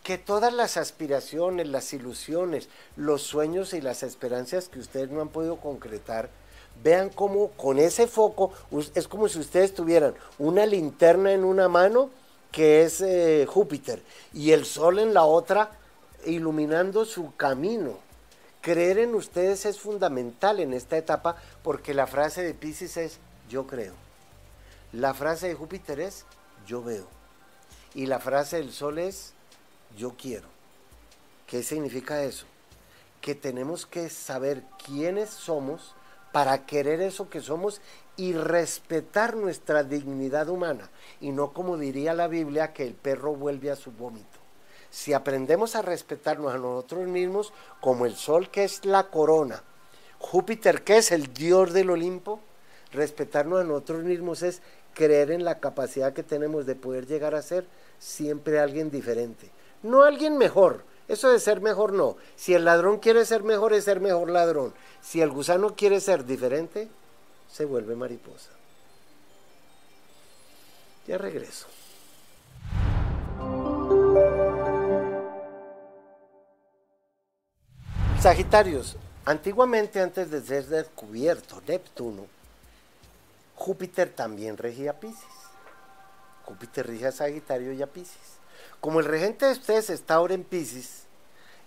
[0.06, 5.30] que todas las aspiraciones, las ilusiones, los sueños y las esperanzas que ustedes no han
[5.30, 6.30] podido concretar,
[6.80, 8.52] vean cómo con ese foco
[8.94, 12.10] es como si ustedes tuvieran una linterna en una mano
[12.52, 14.00] que es eh, Júpiter
[14.32, 15.72] y el sol en la otra
[16.24, 17.98] iluminando su camino.
[18.60, 23.66] Creer en ustedes es fundamental en esta etapa porque la frase de Pisces es yo
[23.66, 23.94] creo.
[24.92, 26.26] La frase de Júpiter es
[26.64, 27.08] yo veo.
[27.92, 29.32] Y la frase del sol es
[29.96, 30.48] yo quiero.
[31.46, 32.46] ¿Qué significa eso?
[33.20, 35.94] Que tenemos que saber quiénes somos
[36.32, 37.80] para querer eso que somos
[38.16, 43.70] y respetar nuestra dignidad humana y no como diría la Biblia que el perro vuelve
[43.70, 44.38] a su vómito.
[44.90, 49.62] Si aprendemos a respetarnos a nosotros mismos como el sol que es la corona,
[50.18, 52.40] Júpiter que es el dios del Olimpo,
[52.92, 54.62] respetarnos a nosotros mismos es
[54.94, 57.66] creer en la capacidad que tenemos de poder llegar a ser
[57.98, 59.50] siempre alguien diferente.
[59.86, 62.16] No alguien mejor, eso de ser mejor no.
[62.34, 64.74] Si el ladrón quiere ser mejor es ser mejor ladrón.
[65.00, 66.88] Si el gusano quiere ser diferente,
[67.48, 68.50] se vuelve mariposa.
[71.06, 71.68] Ya regreso.
[78.20, 82.26] Sagitarios, antiguamente antes de ser descubierto Neptuno,
[83.54, 85.22] Júpiter también regía Pisces.
[86.44, 88.36] Júpiter rige a Sagitario y a Pisces.
[88.80, 91.06] Como el regente de ustedes está ahora en Pisces,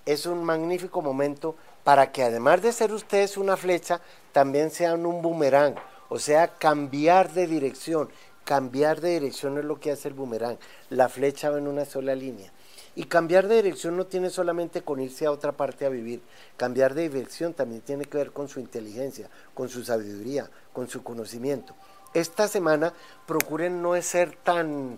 [0.05, 5.21] es un magnífico momento para que además de ser ustedes una flecha, también sean un
[5.21, 5.75] boomerang,
[6.09, 8.09] o sea, cambiar de dirección.
[8.43, 10.57] Cambiar de dirección es lo que hace el boomerang.
[10.89, 12.51] La flecha va en una sola línea.
[12.95, 16.21] Y cambiar de dirección no tiene solamente con irse a otra parte a vivir.
[16.57, 21.03] Cambiar de dirección también tiene que ver con su inteligencia, con su sabiduría, con su
[21.03, 21.75] conocimiento.
[22.13, 22.93] Esta semana
[23.27, 24.97] procuren no ser tan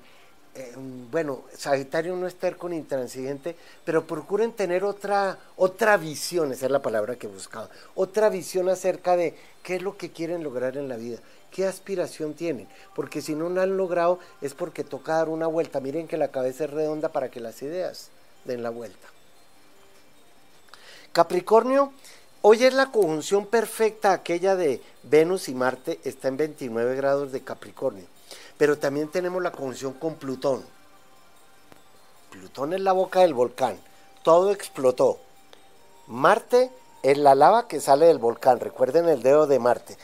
[0.53, 6.65] eh, bueno, Sagitario no es terco ni intransigente, pero procuren tener otra, otra visión, esa
[6.65, 9.33] es la palabra que buscaba, otra visión acerca de
[9.63, 11.19] qué es lo que quieren lograr en la vida,
[11.51, 15.79] qué aspiración tienen, porque si no lo han logrado es porque toca dar una vuelta.
[15.79, 18.09] Miren que la cabeza es redonda para que las ideas
[18.43, 19.07] den la vuelta.
[21.13, 21.93] Capricornio,
[22.41, 27.41] hoy es la conjunción perfecta aquella de Venus y Marte, está en 29 grados de
[27.41, 28.10] Capricornio.
[28.61, 30.63] Pero también tenemos la conjunción con Plutón.
[32.29, 33.79] Plutón es la boca del volcán.
[34.21, 35.17] Todo explotó.
[36.05, 36.69] Marte
[37.01, 38.59] es la lava que sale del volcán.
[38.59, 39.97] Recuerden el dedo de Marte.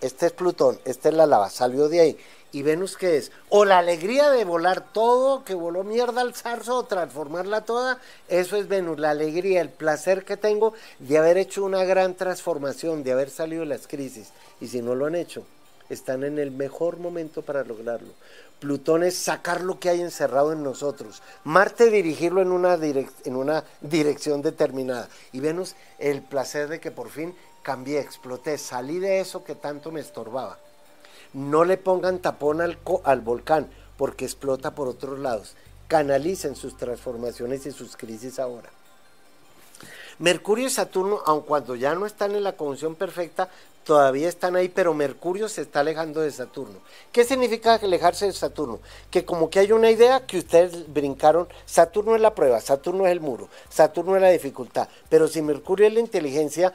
[0.00, 2.18] Este es Plutón, esta es la lava, salió de ahí.
[2.50, 3.30] ¿Y Venus qué es?
[3.48, 8.00] O la alegría de volar todo, que voló mierda al zarzo, transformarla toda.
[8.26, 13.04] Eso es Venus, la alegría, el placer que tengo de haber hecho una gran transformación,
[13.04, 14.30] de haber salido de las crisis.
[14.60, 15.44] Y si no lo han hecho,
[15.90, 18.12] están en el mejor momento para lograrlo.
[18.60, 21.22] Plutón es sacar lo que hay encerrado en nosotros.
[21.44, 25.08] Marte dirigirlo en una, en una dirección determinada.
[25.32, 29.90] Y Venus el placer de que por fin cambié, exploté, salí de eso que tanto
[29.90, 30.58] me estorbaba.
[31.32, 35.54] No le pongan tapón al, al volcán porque explota por otros lados.
[35.88, 38.70] Canalicen sus transformaciones y sus crisis ahora.
[40.18, 43.48] Mercurio y Saturno, aun cuando ya no están en la conjunción perfecta,
[43.84, 46.78] todavía están ahí, pero Mercurio se está alejando de Saturno.
[47.12, 48.80] ¿Qué significa alejarse de Saturno?
[49.10, 53.12] Que como que hay una idea que ustedes brincaron, Saturno es la prueba, Saturno es
[53.12, 56.72] el muro, Saturno es la dificultad, pero si Mercurio es la inteligencia,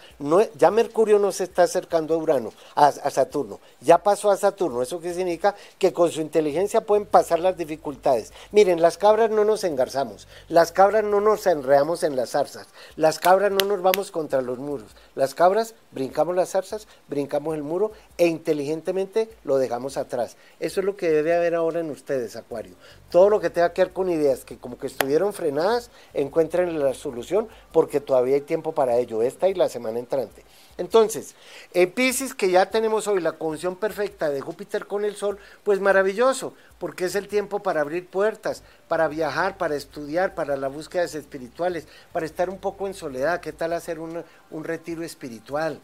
[0.56, 4.82] ya Mercurio no se está acercando a Urano, a, a Saturno, ya pasó a Saturno,
[4.82, 5.56] ¿eso qué significa?
[5.80, 8.34] Que con su inteligencia pueden pasar las dificultades.
[8.52, 13.20] Miren, las cabras no nos engarzamos, las cabras no nos enreamos en las zarzas, las
[13.20, 17.92] cabras no nos vamos contra los muros, las cabras brincamos las zarzas, brincamos el muro
[18.18, 20.38] e inteligentemente lo dejamos atrás.
[20.60, 22.76] Eso es lo que debe haber ahora en ustedes, Acuario.
[23.10, 26.94] Todo lo que tenga que ver con ideas que como que estuvieron frenadas, encuentren la
[26.94, 30.44] solución porque todavía hay tiempo para ello, esta y la semana entrante.
[30.78, 31.36] Entonces,
[31.74, 35.80] en Pisces, que ya tenemos hoy la conjunción perfecta de Júpiter con el Sol, pues
[35.80, 41.16] maravilloso, porque es el tiempo para abrir puertas, para viajar, para estudiar, para las búsquedas
[41.16, 43.40] espirituales, para estar un poco en soledad.
[43.40, 45.80] ¿Qué tal hacer un, un retiro espiritual?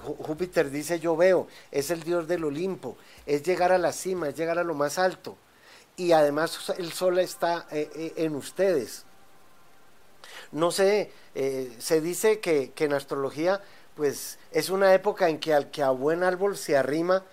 [0.00, 4.36] Júpiter dice yo veo, es el dios del Olimpo, es llegar a la cima, es
[4.36, 5.36] llegar a lo más alto.
[5.96, 9.04] Y además el sol está eh, eh, en ustedes.
[10.50, 13.60] No sé, eh, se dice que, que, en astrología
[13.94, 17.24] pues es una época en que al que a buen árbol se arrima,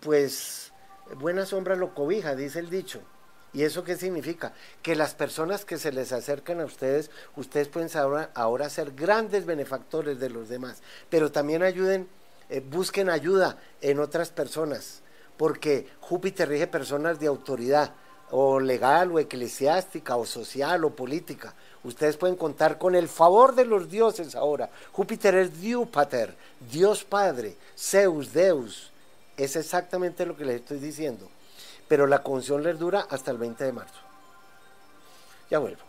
[0.00, 0.72] pues
[1.16, 3.00] buena sombra lo cobija, dice el dicho.
[3.52, 4.52] ¿Y eso qué significa?
[4.82, 9.46] Que las personas que se les acercan a ustedes, ustedes pueden ahora, ahora ser grandes
[9.46, 12.08] benefactores de los demás, pero también ayuden,
[12.48, 15.02] eh, busquen ayuda en otras personas,
[15.36, 17.92] porque Júpiter rige personas de autoridad,
[18.30, 21.54] o legal, o eclesiástica, o social, o política.
[21.82, 24.68] Ustedes pueden contar con el favor de los dioses ahora.
[24.92, 26.36] Júpiter es Dios Pater,
[26.70, 28.92] Dios Padre, Zeus, Deus.
[29.36, 31.28] Es exactamente lo que les estoy diciendo
[31.88, 34.00] pero la conjunción les dura hasta el 20 de marzo.
[35.50, 35.82] Ya vuelvo.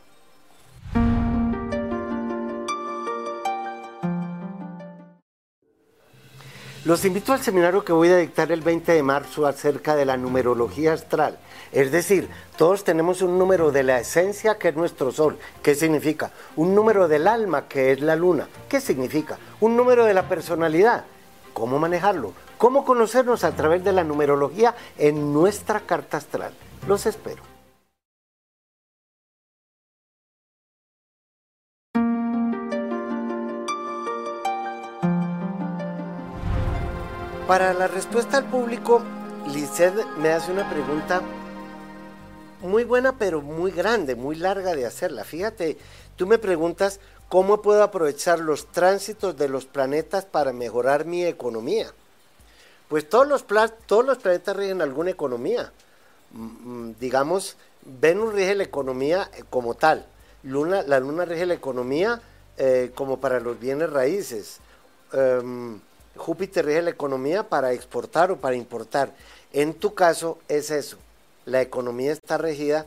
[6.90, 10.18] Los invito al seminario que voy a dictar el 20 de marzo acerca de la
[10.18, 11.38] numerología astral.
[11.72, 12.28] Es decir,
[12.58, 15.38] todos tenemos un número de la esencia que es nuestro sol.
[15.62, 16.32] ¿Qué significa?
[16.56, 18.48] Un número del alma que es la luna.
[18.68, 19.38] ¿Qué significa?
[19.60, 21.06] Un número de la personalidad
[21.54, 26.54] cómo manejarlo, cómo conocernos a través de la numerología en nuestra carta astral.
[26.88, 27.59] Los espero.
[37.50, 39.02] Para la respuesta al público,
[39.47, 41.24] Lizeth me hace una pregunta
[42.62, 45.24] muy buena, pero muy grande, muy larga de hacerla.
[45.24, 45.76] Fíjate,
[46.16, 51.91] tú me preguntas cómo puedo aprovechar los tránsitos de los planetas para mejorar mi economía.
[52.88, 53.43] Pues todos los,
[53.88, 55.74] todos los planetas rigen alguna economía.
[56.30, 60.06] Mm, mm, digamos, Venus rige la economía eh, como tal.
[60.43, 62.22] Luna, la luna rige la economía
[62.58, 64.60] eh, como para los bienes raíces.
[65.14, 65.80] Em,
[66.20, 69.13] Júpiter rige la economía para exportar o para importar.
[69.53, 70.97] En tu caso es eso.
[71.45, 72.86] La economía está regida,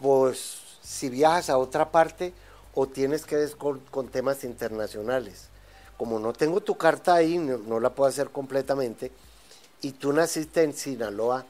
[0.00, 2.32] pues si viajas a otra parte
[2.74, 5.48] o tienes que ver con, temas internacionales.
[5.96, 9.12] Como no tengo tu carta ahí, no, la puedo hacer completamente,
[9.82, 11.44] y tú naciste en Sinaloa,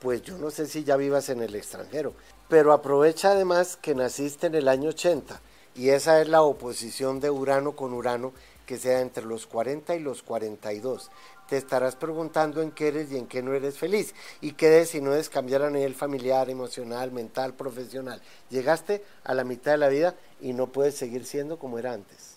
[0.00, 2.12] pues yo no sé si ya vivas en el extranjero.
[2.48, 5.40] Pero aprovecha además que naciste en el año 80
[5.74, 8.32] y esa es la oposición de Urano con Urano
[8.66, 11.10] que sea entre los 40 y los 42.
[11.48, 14.14] Te estarás preguntando en qué eres y en qué no eres feliz.
[14.40, 18.20] Y qué de si no es cambiar a nivel familiar, emocional, mental, profesional.
[18.50, 22.36] Llegaste a la mitad de la vida y no puedes seguir siendo como era antes.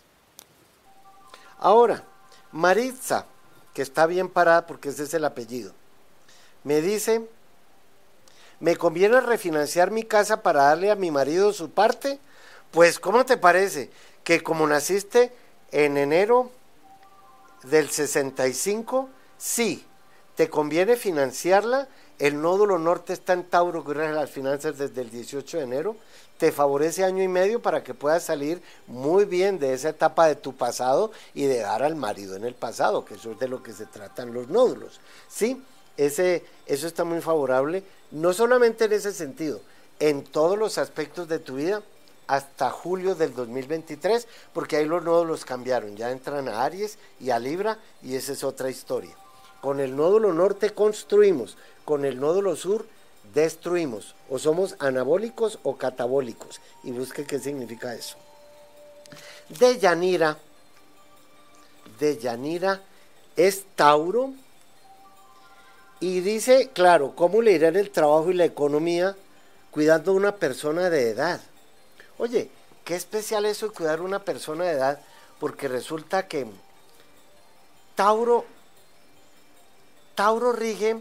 [1.57, 2.03] Ahora,
[2.51, 3.25] Maritza,
[3.73, 5.73] que está bien parada porque ese es el apellido,
[6.63, 7.27] me dice,
[8.59, 12.19] ¿me conviene refinanciar mi casa para darle a mi marido su parte?
[12.71, 13.89] Pues, ¿cómo te parece?
[14.23, 15.31] Que como naciste
[15.71, 16.51] en enero
[17.63, 19.85] del 65, sí,
[20.35, 21.87] te conviene financiarla.
[22.17, 25.95] El nódulo norte está en Tauro, que rige las finanzas desde el 18 de enero.
[26.37, 30.35] Te favorece año y medio para que puedas salir muy bien de esa etapa de
[30.35, 33.61] tu pasado y de dar al marido en el pasado, que eso es de lo
[33.61, 34.99] que se tratan los nódulos.
[35.27, 35.61] Sí,
[35.97, 39.59] ese, eso está muy favorable, no solamente en ese sentido,
[39.99, 41.83] en todos los aspectos de tu vida
[42.29, 47.39] hasta julio del 2023, porque ahí los nódulos cambiaron, ya entran a Aries y a
[47.39, 49.15] Libra y esa es otra historia.
[49.61, 52.85] Con el nódulo norte construimos, con el nódulo sur
[53.33, 58.15] destruimos, o somos anabólicos o catabólicos, y busque qué significa eso.
[59.49, 60.37] De Yanira,
[61.99, 62.79] de Yanira
[63.35, 64.33] es Tauro,
[65.99, 69.15] y dice, claro, ¿cómo le irá en el trabajo y la economía
[69.71, 71.41] cuidando a una persona de edad?
[72.19, 72.49] Oye,
[72.83, 74.99] qué especial eso de cuidar a una persona de edad,
[75.39, 76.45] porque resulta que
[77.95, 78.43] Tauro,
[80.15, 80.97] Tauro rige,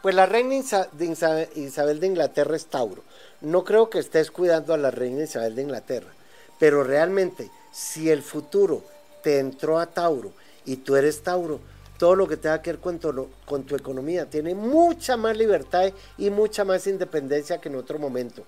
[0.00, 3.02] pues la reina Isabel de Inglaterra es Tauro.
[3.40, 6.12] No creo que estés cuidando a la reina Isabel de Inglaterra,
[6.60, 8.84] pero realmente, si el futuro
[9.24, 10.30] te entró a Tauro
[10.64, 11.58] y tú eres Tauro,
[11.98, 13.00] todo lo que tenga que ver con
[13.44, 18.44] con tu economía tiene mucha más libertad y mucha más independencia que en otro momento.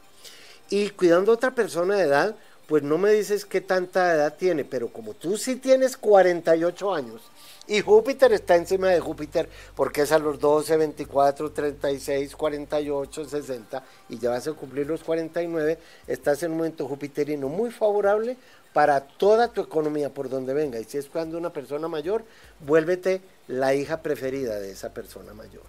[0.70, 2.36] Y cuidando a otra persona de edad,
[2.66, 7.22] pues no me dices qué tanta edad tiene, pero como tú sí tienes 48 años
[7.68, 13.84] y Júpiter está encima de Júpiter porque es a los 12, 24, 36, 48, 60
[14.08, 18.36] y ya vas a cumplir los 49, estás en un momento jupiterino muy favorable
[18.72, 20.78] para toda tu economía por donde venga.
[20.78, 22.24] Y si es cuando una persona mayor,
[22.60, 25.64] vuélvete la hija preferida de esa persona mayor.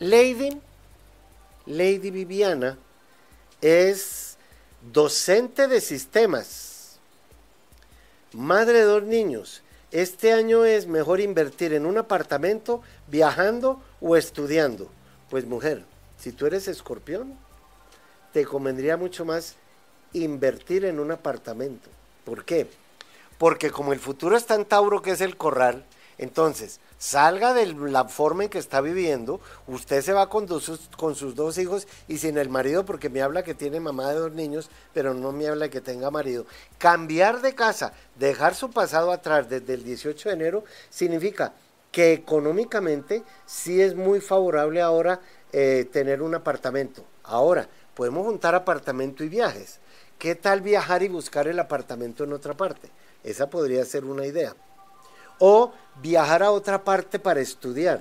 [0.00, 0.60] Lady,
[1.66, 2.76] Lady Viviana,
[3.64, 4.36] es
[4.92, 6.98] docente de sistemas,
[8.34, 9.62] madre de dos niños.
[9.90, 14.90] Este año es mejor invertir en un apartamento, viajando o estudiando.
[15.30, 15.82] Pues mujer,
[16.18, 17.38] si tú eres escorpión,
[18.34, 19.54] te convendría mucho más
[20.12, 21.88] invertir en un apartamento.
[22.26, 22.68] ¿Por qué?
[23.38, 25.86] Porque como el futuro está en Tauro, que es el corral,
[26.18, 30.48] entonces salga de la forma en que está viviendo, usted se va con,
[30.96, 34.20] con sus dos hijos y sin el marido porque me habla que tiene mamá de
[34.20, 36.46] dos niños, pero no me habla que tenga marido.
[36.78, 41.52] Cambiar de casa, dejar su pasado atrás desde el 18 de enero, significa
[41.92, 45.20] que económicamente sí es muy favorable ahora
[45.52, 47.04] eh, tener un apartamento.
[47.22, 49.78] Ahora, podemos juntar apartamento y viajes.
[50.18, 52.88] ¿Qué tal viajar y buscar el apartamento en otra parte?
[53.22, 54.56] Esa podría ser una idea
[55.38, 55.72] o
[56.02, 58.00] viajar a otra parte para estudiar.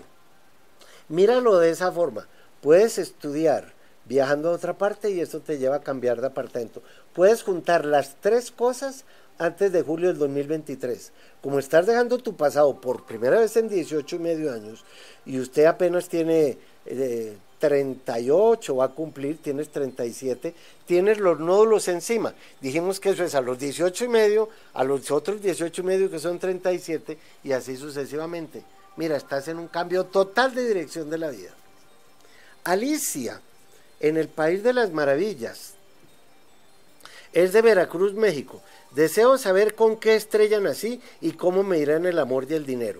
[1.09, 2.27] Míralo de esa forma.
[2.61, 3.73] Puedes estudiar
[4.05, 6.81] viajando a otra parte y eso te lleva a cambiar de apartamento.
[7.13, 9.05] Puedes juntar las tres cosas
[9.37, 11.11] antes de julio del 2023.
[11.41, 14.83] Como estás dejando tu pasado por primera vez en 18 y medio años
[15.25, 16.57] y usted apenas tiene
[17.63, 20.53] 38, va a cumplir, tienes 37,
[20.85, 22.33] tienes los nódulos encima.
[22.59, 26.11] Dijimos que eso es a los 18 y medio, a los otros 18 y medio
[26.11, 28.63] que son 37 y así sucesivamente.
[28.97, 31.51] Mira, estás en un cambio total de dirección de la vida.
[32.65, 33.39] Alicia,
[34.01, 35.75] en el País de las Maravillas,
[37.31, 38.61] es de Veracruz, México.
[38.91, 42.65] Deseo saber con qué estrella nací y cómo me irá en el amor y el
[42.65, 42.99] dinero.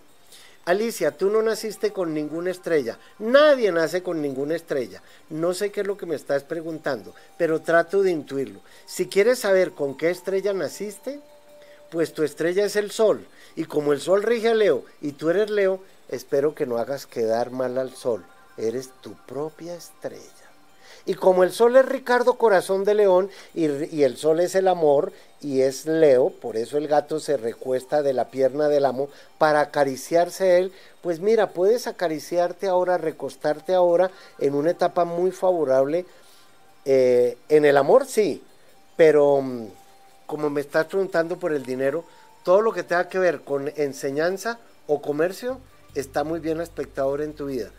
[0.66, 2.98] Alicia, tú no naciste con ninguna estrella.
[3.20, 5.02] Nadie nace con ninguna estrella.
[5.30, 8.62] No sé qué es lo que me estás preguntando, pero trato de intuirlo.
[8.86, 11.20] Si quieres saber con qué estrella naciste,
[11.92, 13.28] pues tu estrella es el sol.
[13.58, 17.08] Y como el sol rige a Leo y tú eres Leo, espero que no hagas
[17.08, 18.24] quedar mal al sol.
[18.56, 20.43] Eres tu propia estrella.
[21.06, 23.66] Y como el sol es Ricardo Corazón de León y,
[24.04, 28.14] el sol es el amor y es Leo, por eso el gato se recuesta de
[28.14, 34.56] la pierna del amo para acariciarse él, pues mira, puedes acariciarte ahora, recostarte ahora en
[34.56, 36.06] una etapa muy favorable.
[36.86, 38.42] Eh, en el amor sí,
[38.96, 39.68] pero mm,
[40.26, 42.06] como me estás preguntando por el dinero,
[42.44, 45.60] todo lo que tenga que ver con enseñanza o comercio
[45.96, 47.72] está muy bien aspectado en tu vida.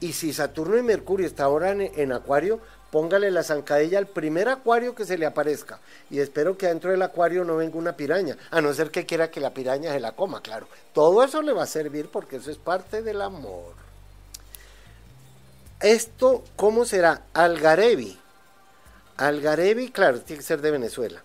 [0.00, 2.58] Y si Saturno y Mercurio están ahora en, Acuario,
[2.90, 5.78] póngale la zancadilla al primer acuario que se le aparezca.
[6.10, 9.30] Y espero que dentro del acuario no venga una piraña, a no ser que quiera
[9.30, 10.66] que la piraña se la coma, claro.
[10.94, 13.74] Todo eso le va a servir porque eso es parte del amor.
[15.80, 17.22] Esto, ¿cómo será?
[17.34, 18.18] Algarevi.
[19.18, 21.22] Algarevi, claro, tiene que ser de Venezuela,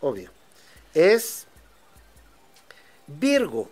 [0.00, 0.30] obvio.
[0.94, 1.46] Es
[3.18, 3.68] Virgo.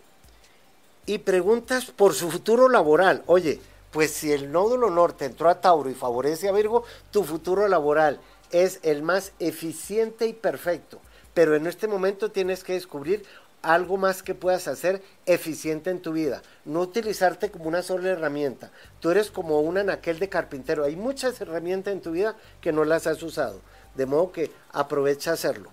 [1.07, 3.23] Y preguntas por su futuro laboral.
[3.27, 3.61] Oye,
[3.91, 8.21] pues si el nódulo norte entró a Tauro y favorece a Virgo, tu futuro laboral
[8.51, 11.01] es el más eficiente y perfecto.
[11.35, 13.25] Pero en este momento tienes que descubrir
[13.63, 16.43] algo más que puedas hacer eficiente en tu vida.
[16.65, 18.71] No utilizarte como una sola herramienta.
[19.01, 20.85] Tú eres como un anaquel de carpintero.
[20.85, 23.61] Hay muchas herramientas en tu vida que no las has usado.
[23.95, 25.71] De modo que aprovecha hacerlo.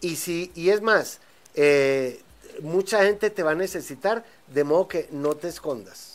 [0.00, 1.20] Y, si, y es más,
[1.54, 2.22] eh,
[2.60, 6.14] mucha gente te va a necesitar, de modo que no te escondas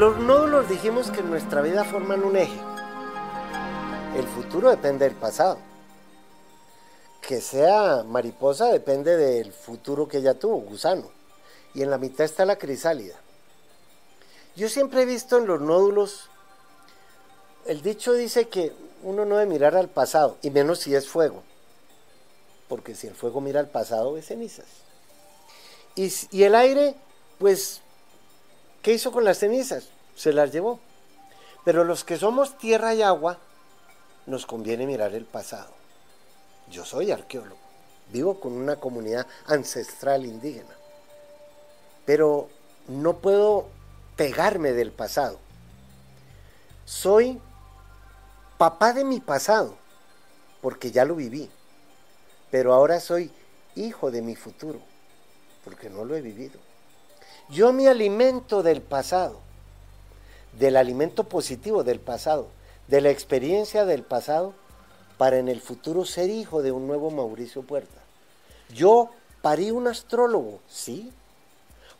[0.00, 2.58] Los nódulos dijimos que en nuestra vida forman un eje.
[4.16, 5.58] El futuro depende del pasado.
[7.20, 11.10] Que sea mariposa depende del futuro que ella tuvo, gusano.
[11.74, 13.14] Y en la mitad está la crisálida.
[14.56, 16.30] Yo siempre he visto en los nódulos,
[17.66, 18.72] el dicho dice que
[19.02, 21.42] uno no debe mirar al pasado, y menos si es fuego.
[22.70, 24.64] Porque si el fuego mira al pasado, es cenizas.
[25.94, 26.94] Y, y el aire,
[27.38, 27.82] pues
[28.82, 29.88] ¿Qué hizo con las cenizas?
[30.16, 30.80] Se las llevó.
[31.64, 33.38] Pero los que somos tierra y agua,
[34.26, 35.70] nos conviene mirar el pasado.
[36.70, 37.60] Yo soy arqueólogo,
[38.12, 40.74] vivo con una comunidad ancestral indígena,
[42.06, 42.48] pero
[42.88, 43.68] no puedo
[44.16, 45.38] pegarme del pasado.
[46.84, 47.40] Soy
[48.56, 49.76] papá de mi pasado,
[50.60, 51.50] porque ya lo viví,
[52.50, 53.32] pero ahora soy
[53.74, 54.80] hijo de mi futuro,
[55.64, 56.69] porque no lo he vivido.
[57.50, 59.40] Yo me alimento del pasado,
[60.56, 62.46] del alimento positivo del pasado,
[62.86, 64.54] de la experiencia del pasado,
[65.18, 68.00] para en el futuro ser hijo de un nuevo Mauricio Puerta.
[68.72, 69.10] Yo
[69.42, 71.12] parí un astrólogo, sí.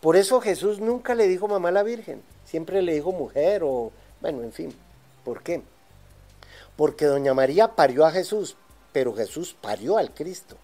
[0.00, 3.90] Por eso Jesús nunca le dijo mamá a la Virgen, siempre le dijo mujer o,
[4.20, 4.72] bueno, en fin.
[5.24, 5.62] ¿Por qué?
[6.76, 8.56] Porque doña María parió a Jesús,
[8.92, 10.56] pero Jesús parió al Cristo.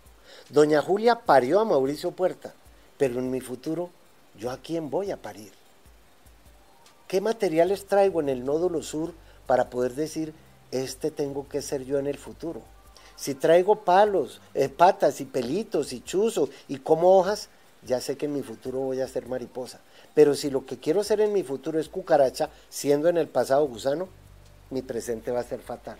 [0.48, 2.54] Doña Julia parió a Mauricio Puerta,
[2.98, 3.90] pero en mi futuro
[4.38, 5.52] ¿yo a quién voy a parir?
[7.08, 9.14] ¿Qué materiales traigo en el nódulo sur
[9.46, 10.34] para poder decir,
[10.72, 12.62] este tengo que ser yo en el futuro?
[13.14, 17.48] Si traigo palos, eh, patas y pelitos y chuzos y como hojas,
[17.86, 19.80] ya sé que en mi futuro voy a ser mariposa.
[20.14, 23.66] Pero si lo que quiero ser en mi futuro es cucaracha, siendo en el pasado
[23.66, 24.08] gusano,
[24.70, 25.98] mi presente va a ser fatal.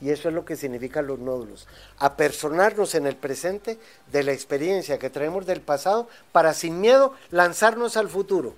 [0.00, 1.68] Y eso es lo que significan los nódulos.
[1.98, 3.78] Apersonarnos en el presente
[4.10, 8.54] de la experiencia que traemos del pasado para sin miedo lanzarnos al futuro.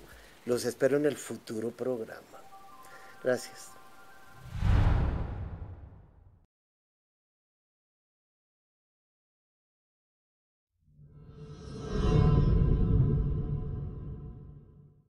[0.47, 2.23] Los espero en el futuro programa.
[3.23, 3.72] Gracias.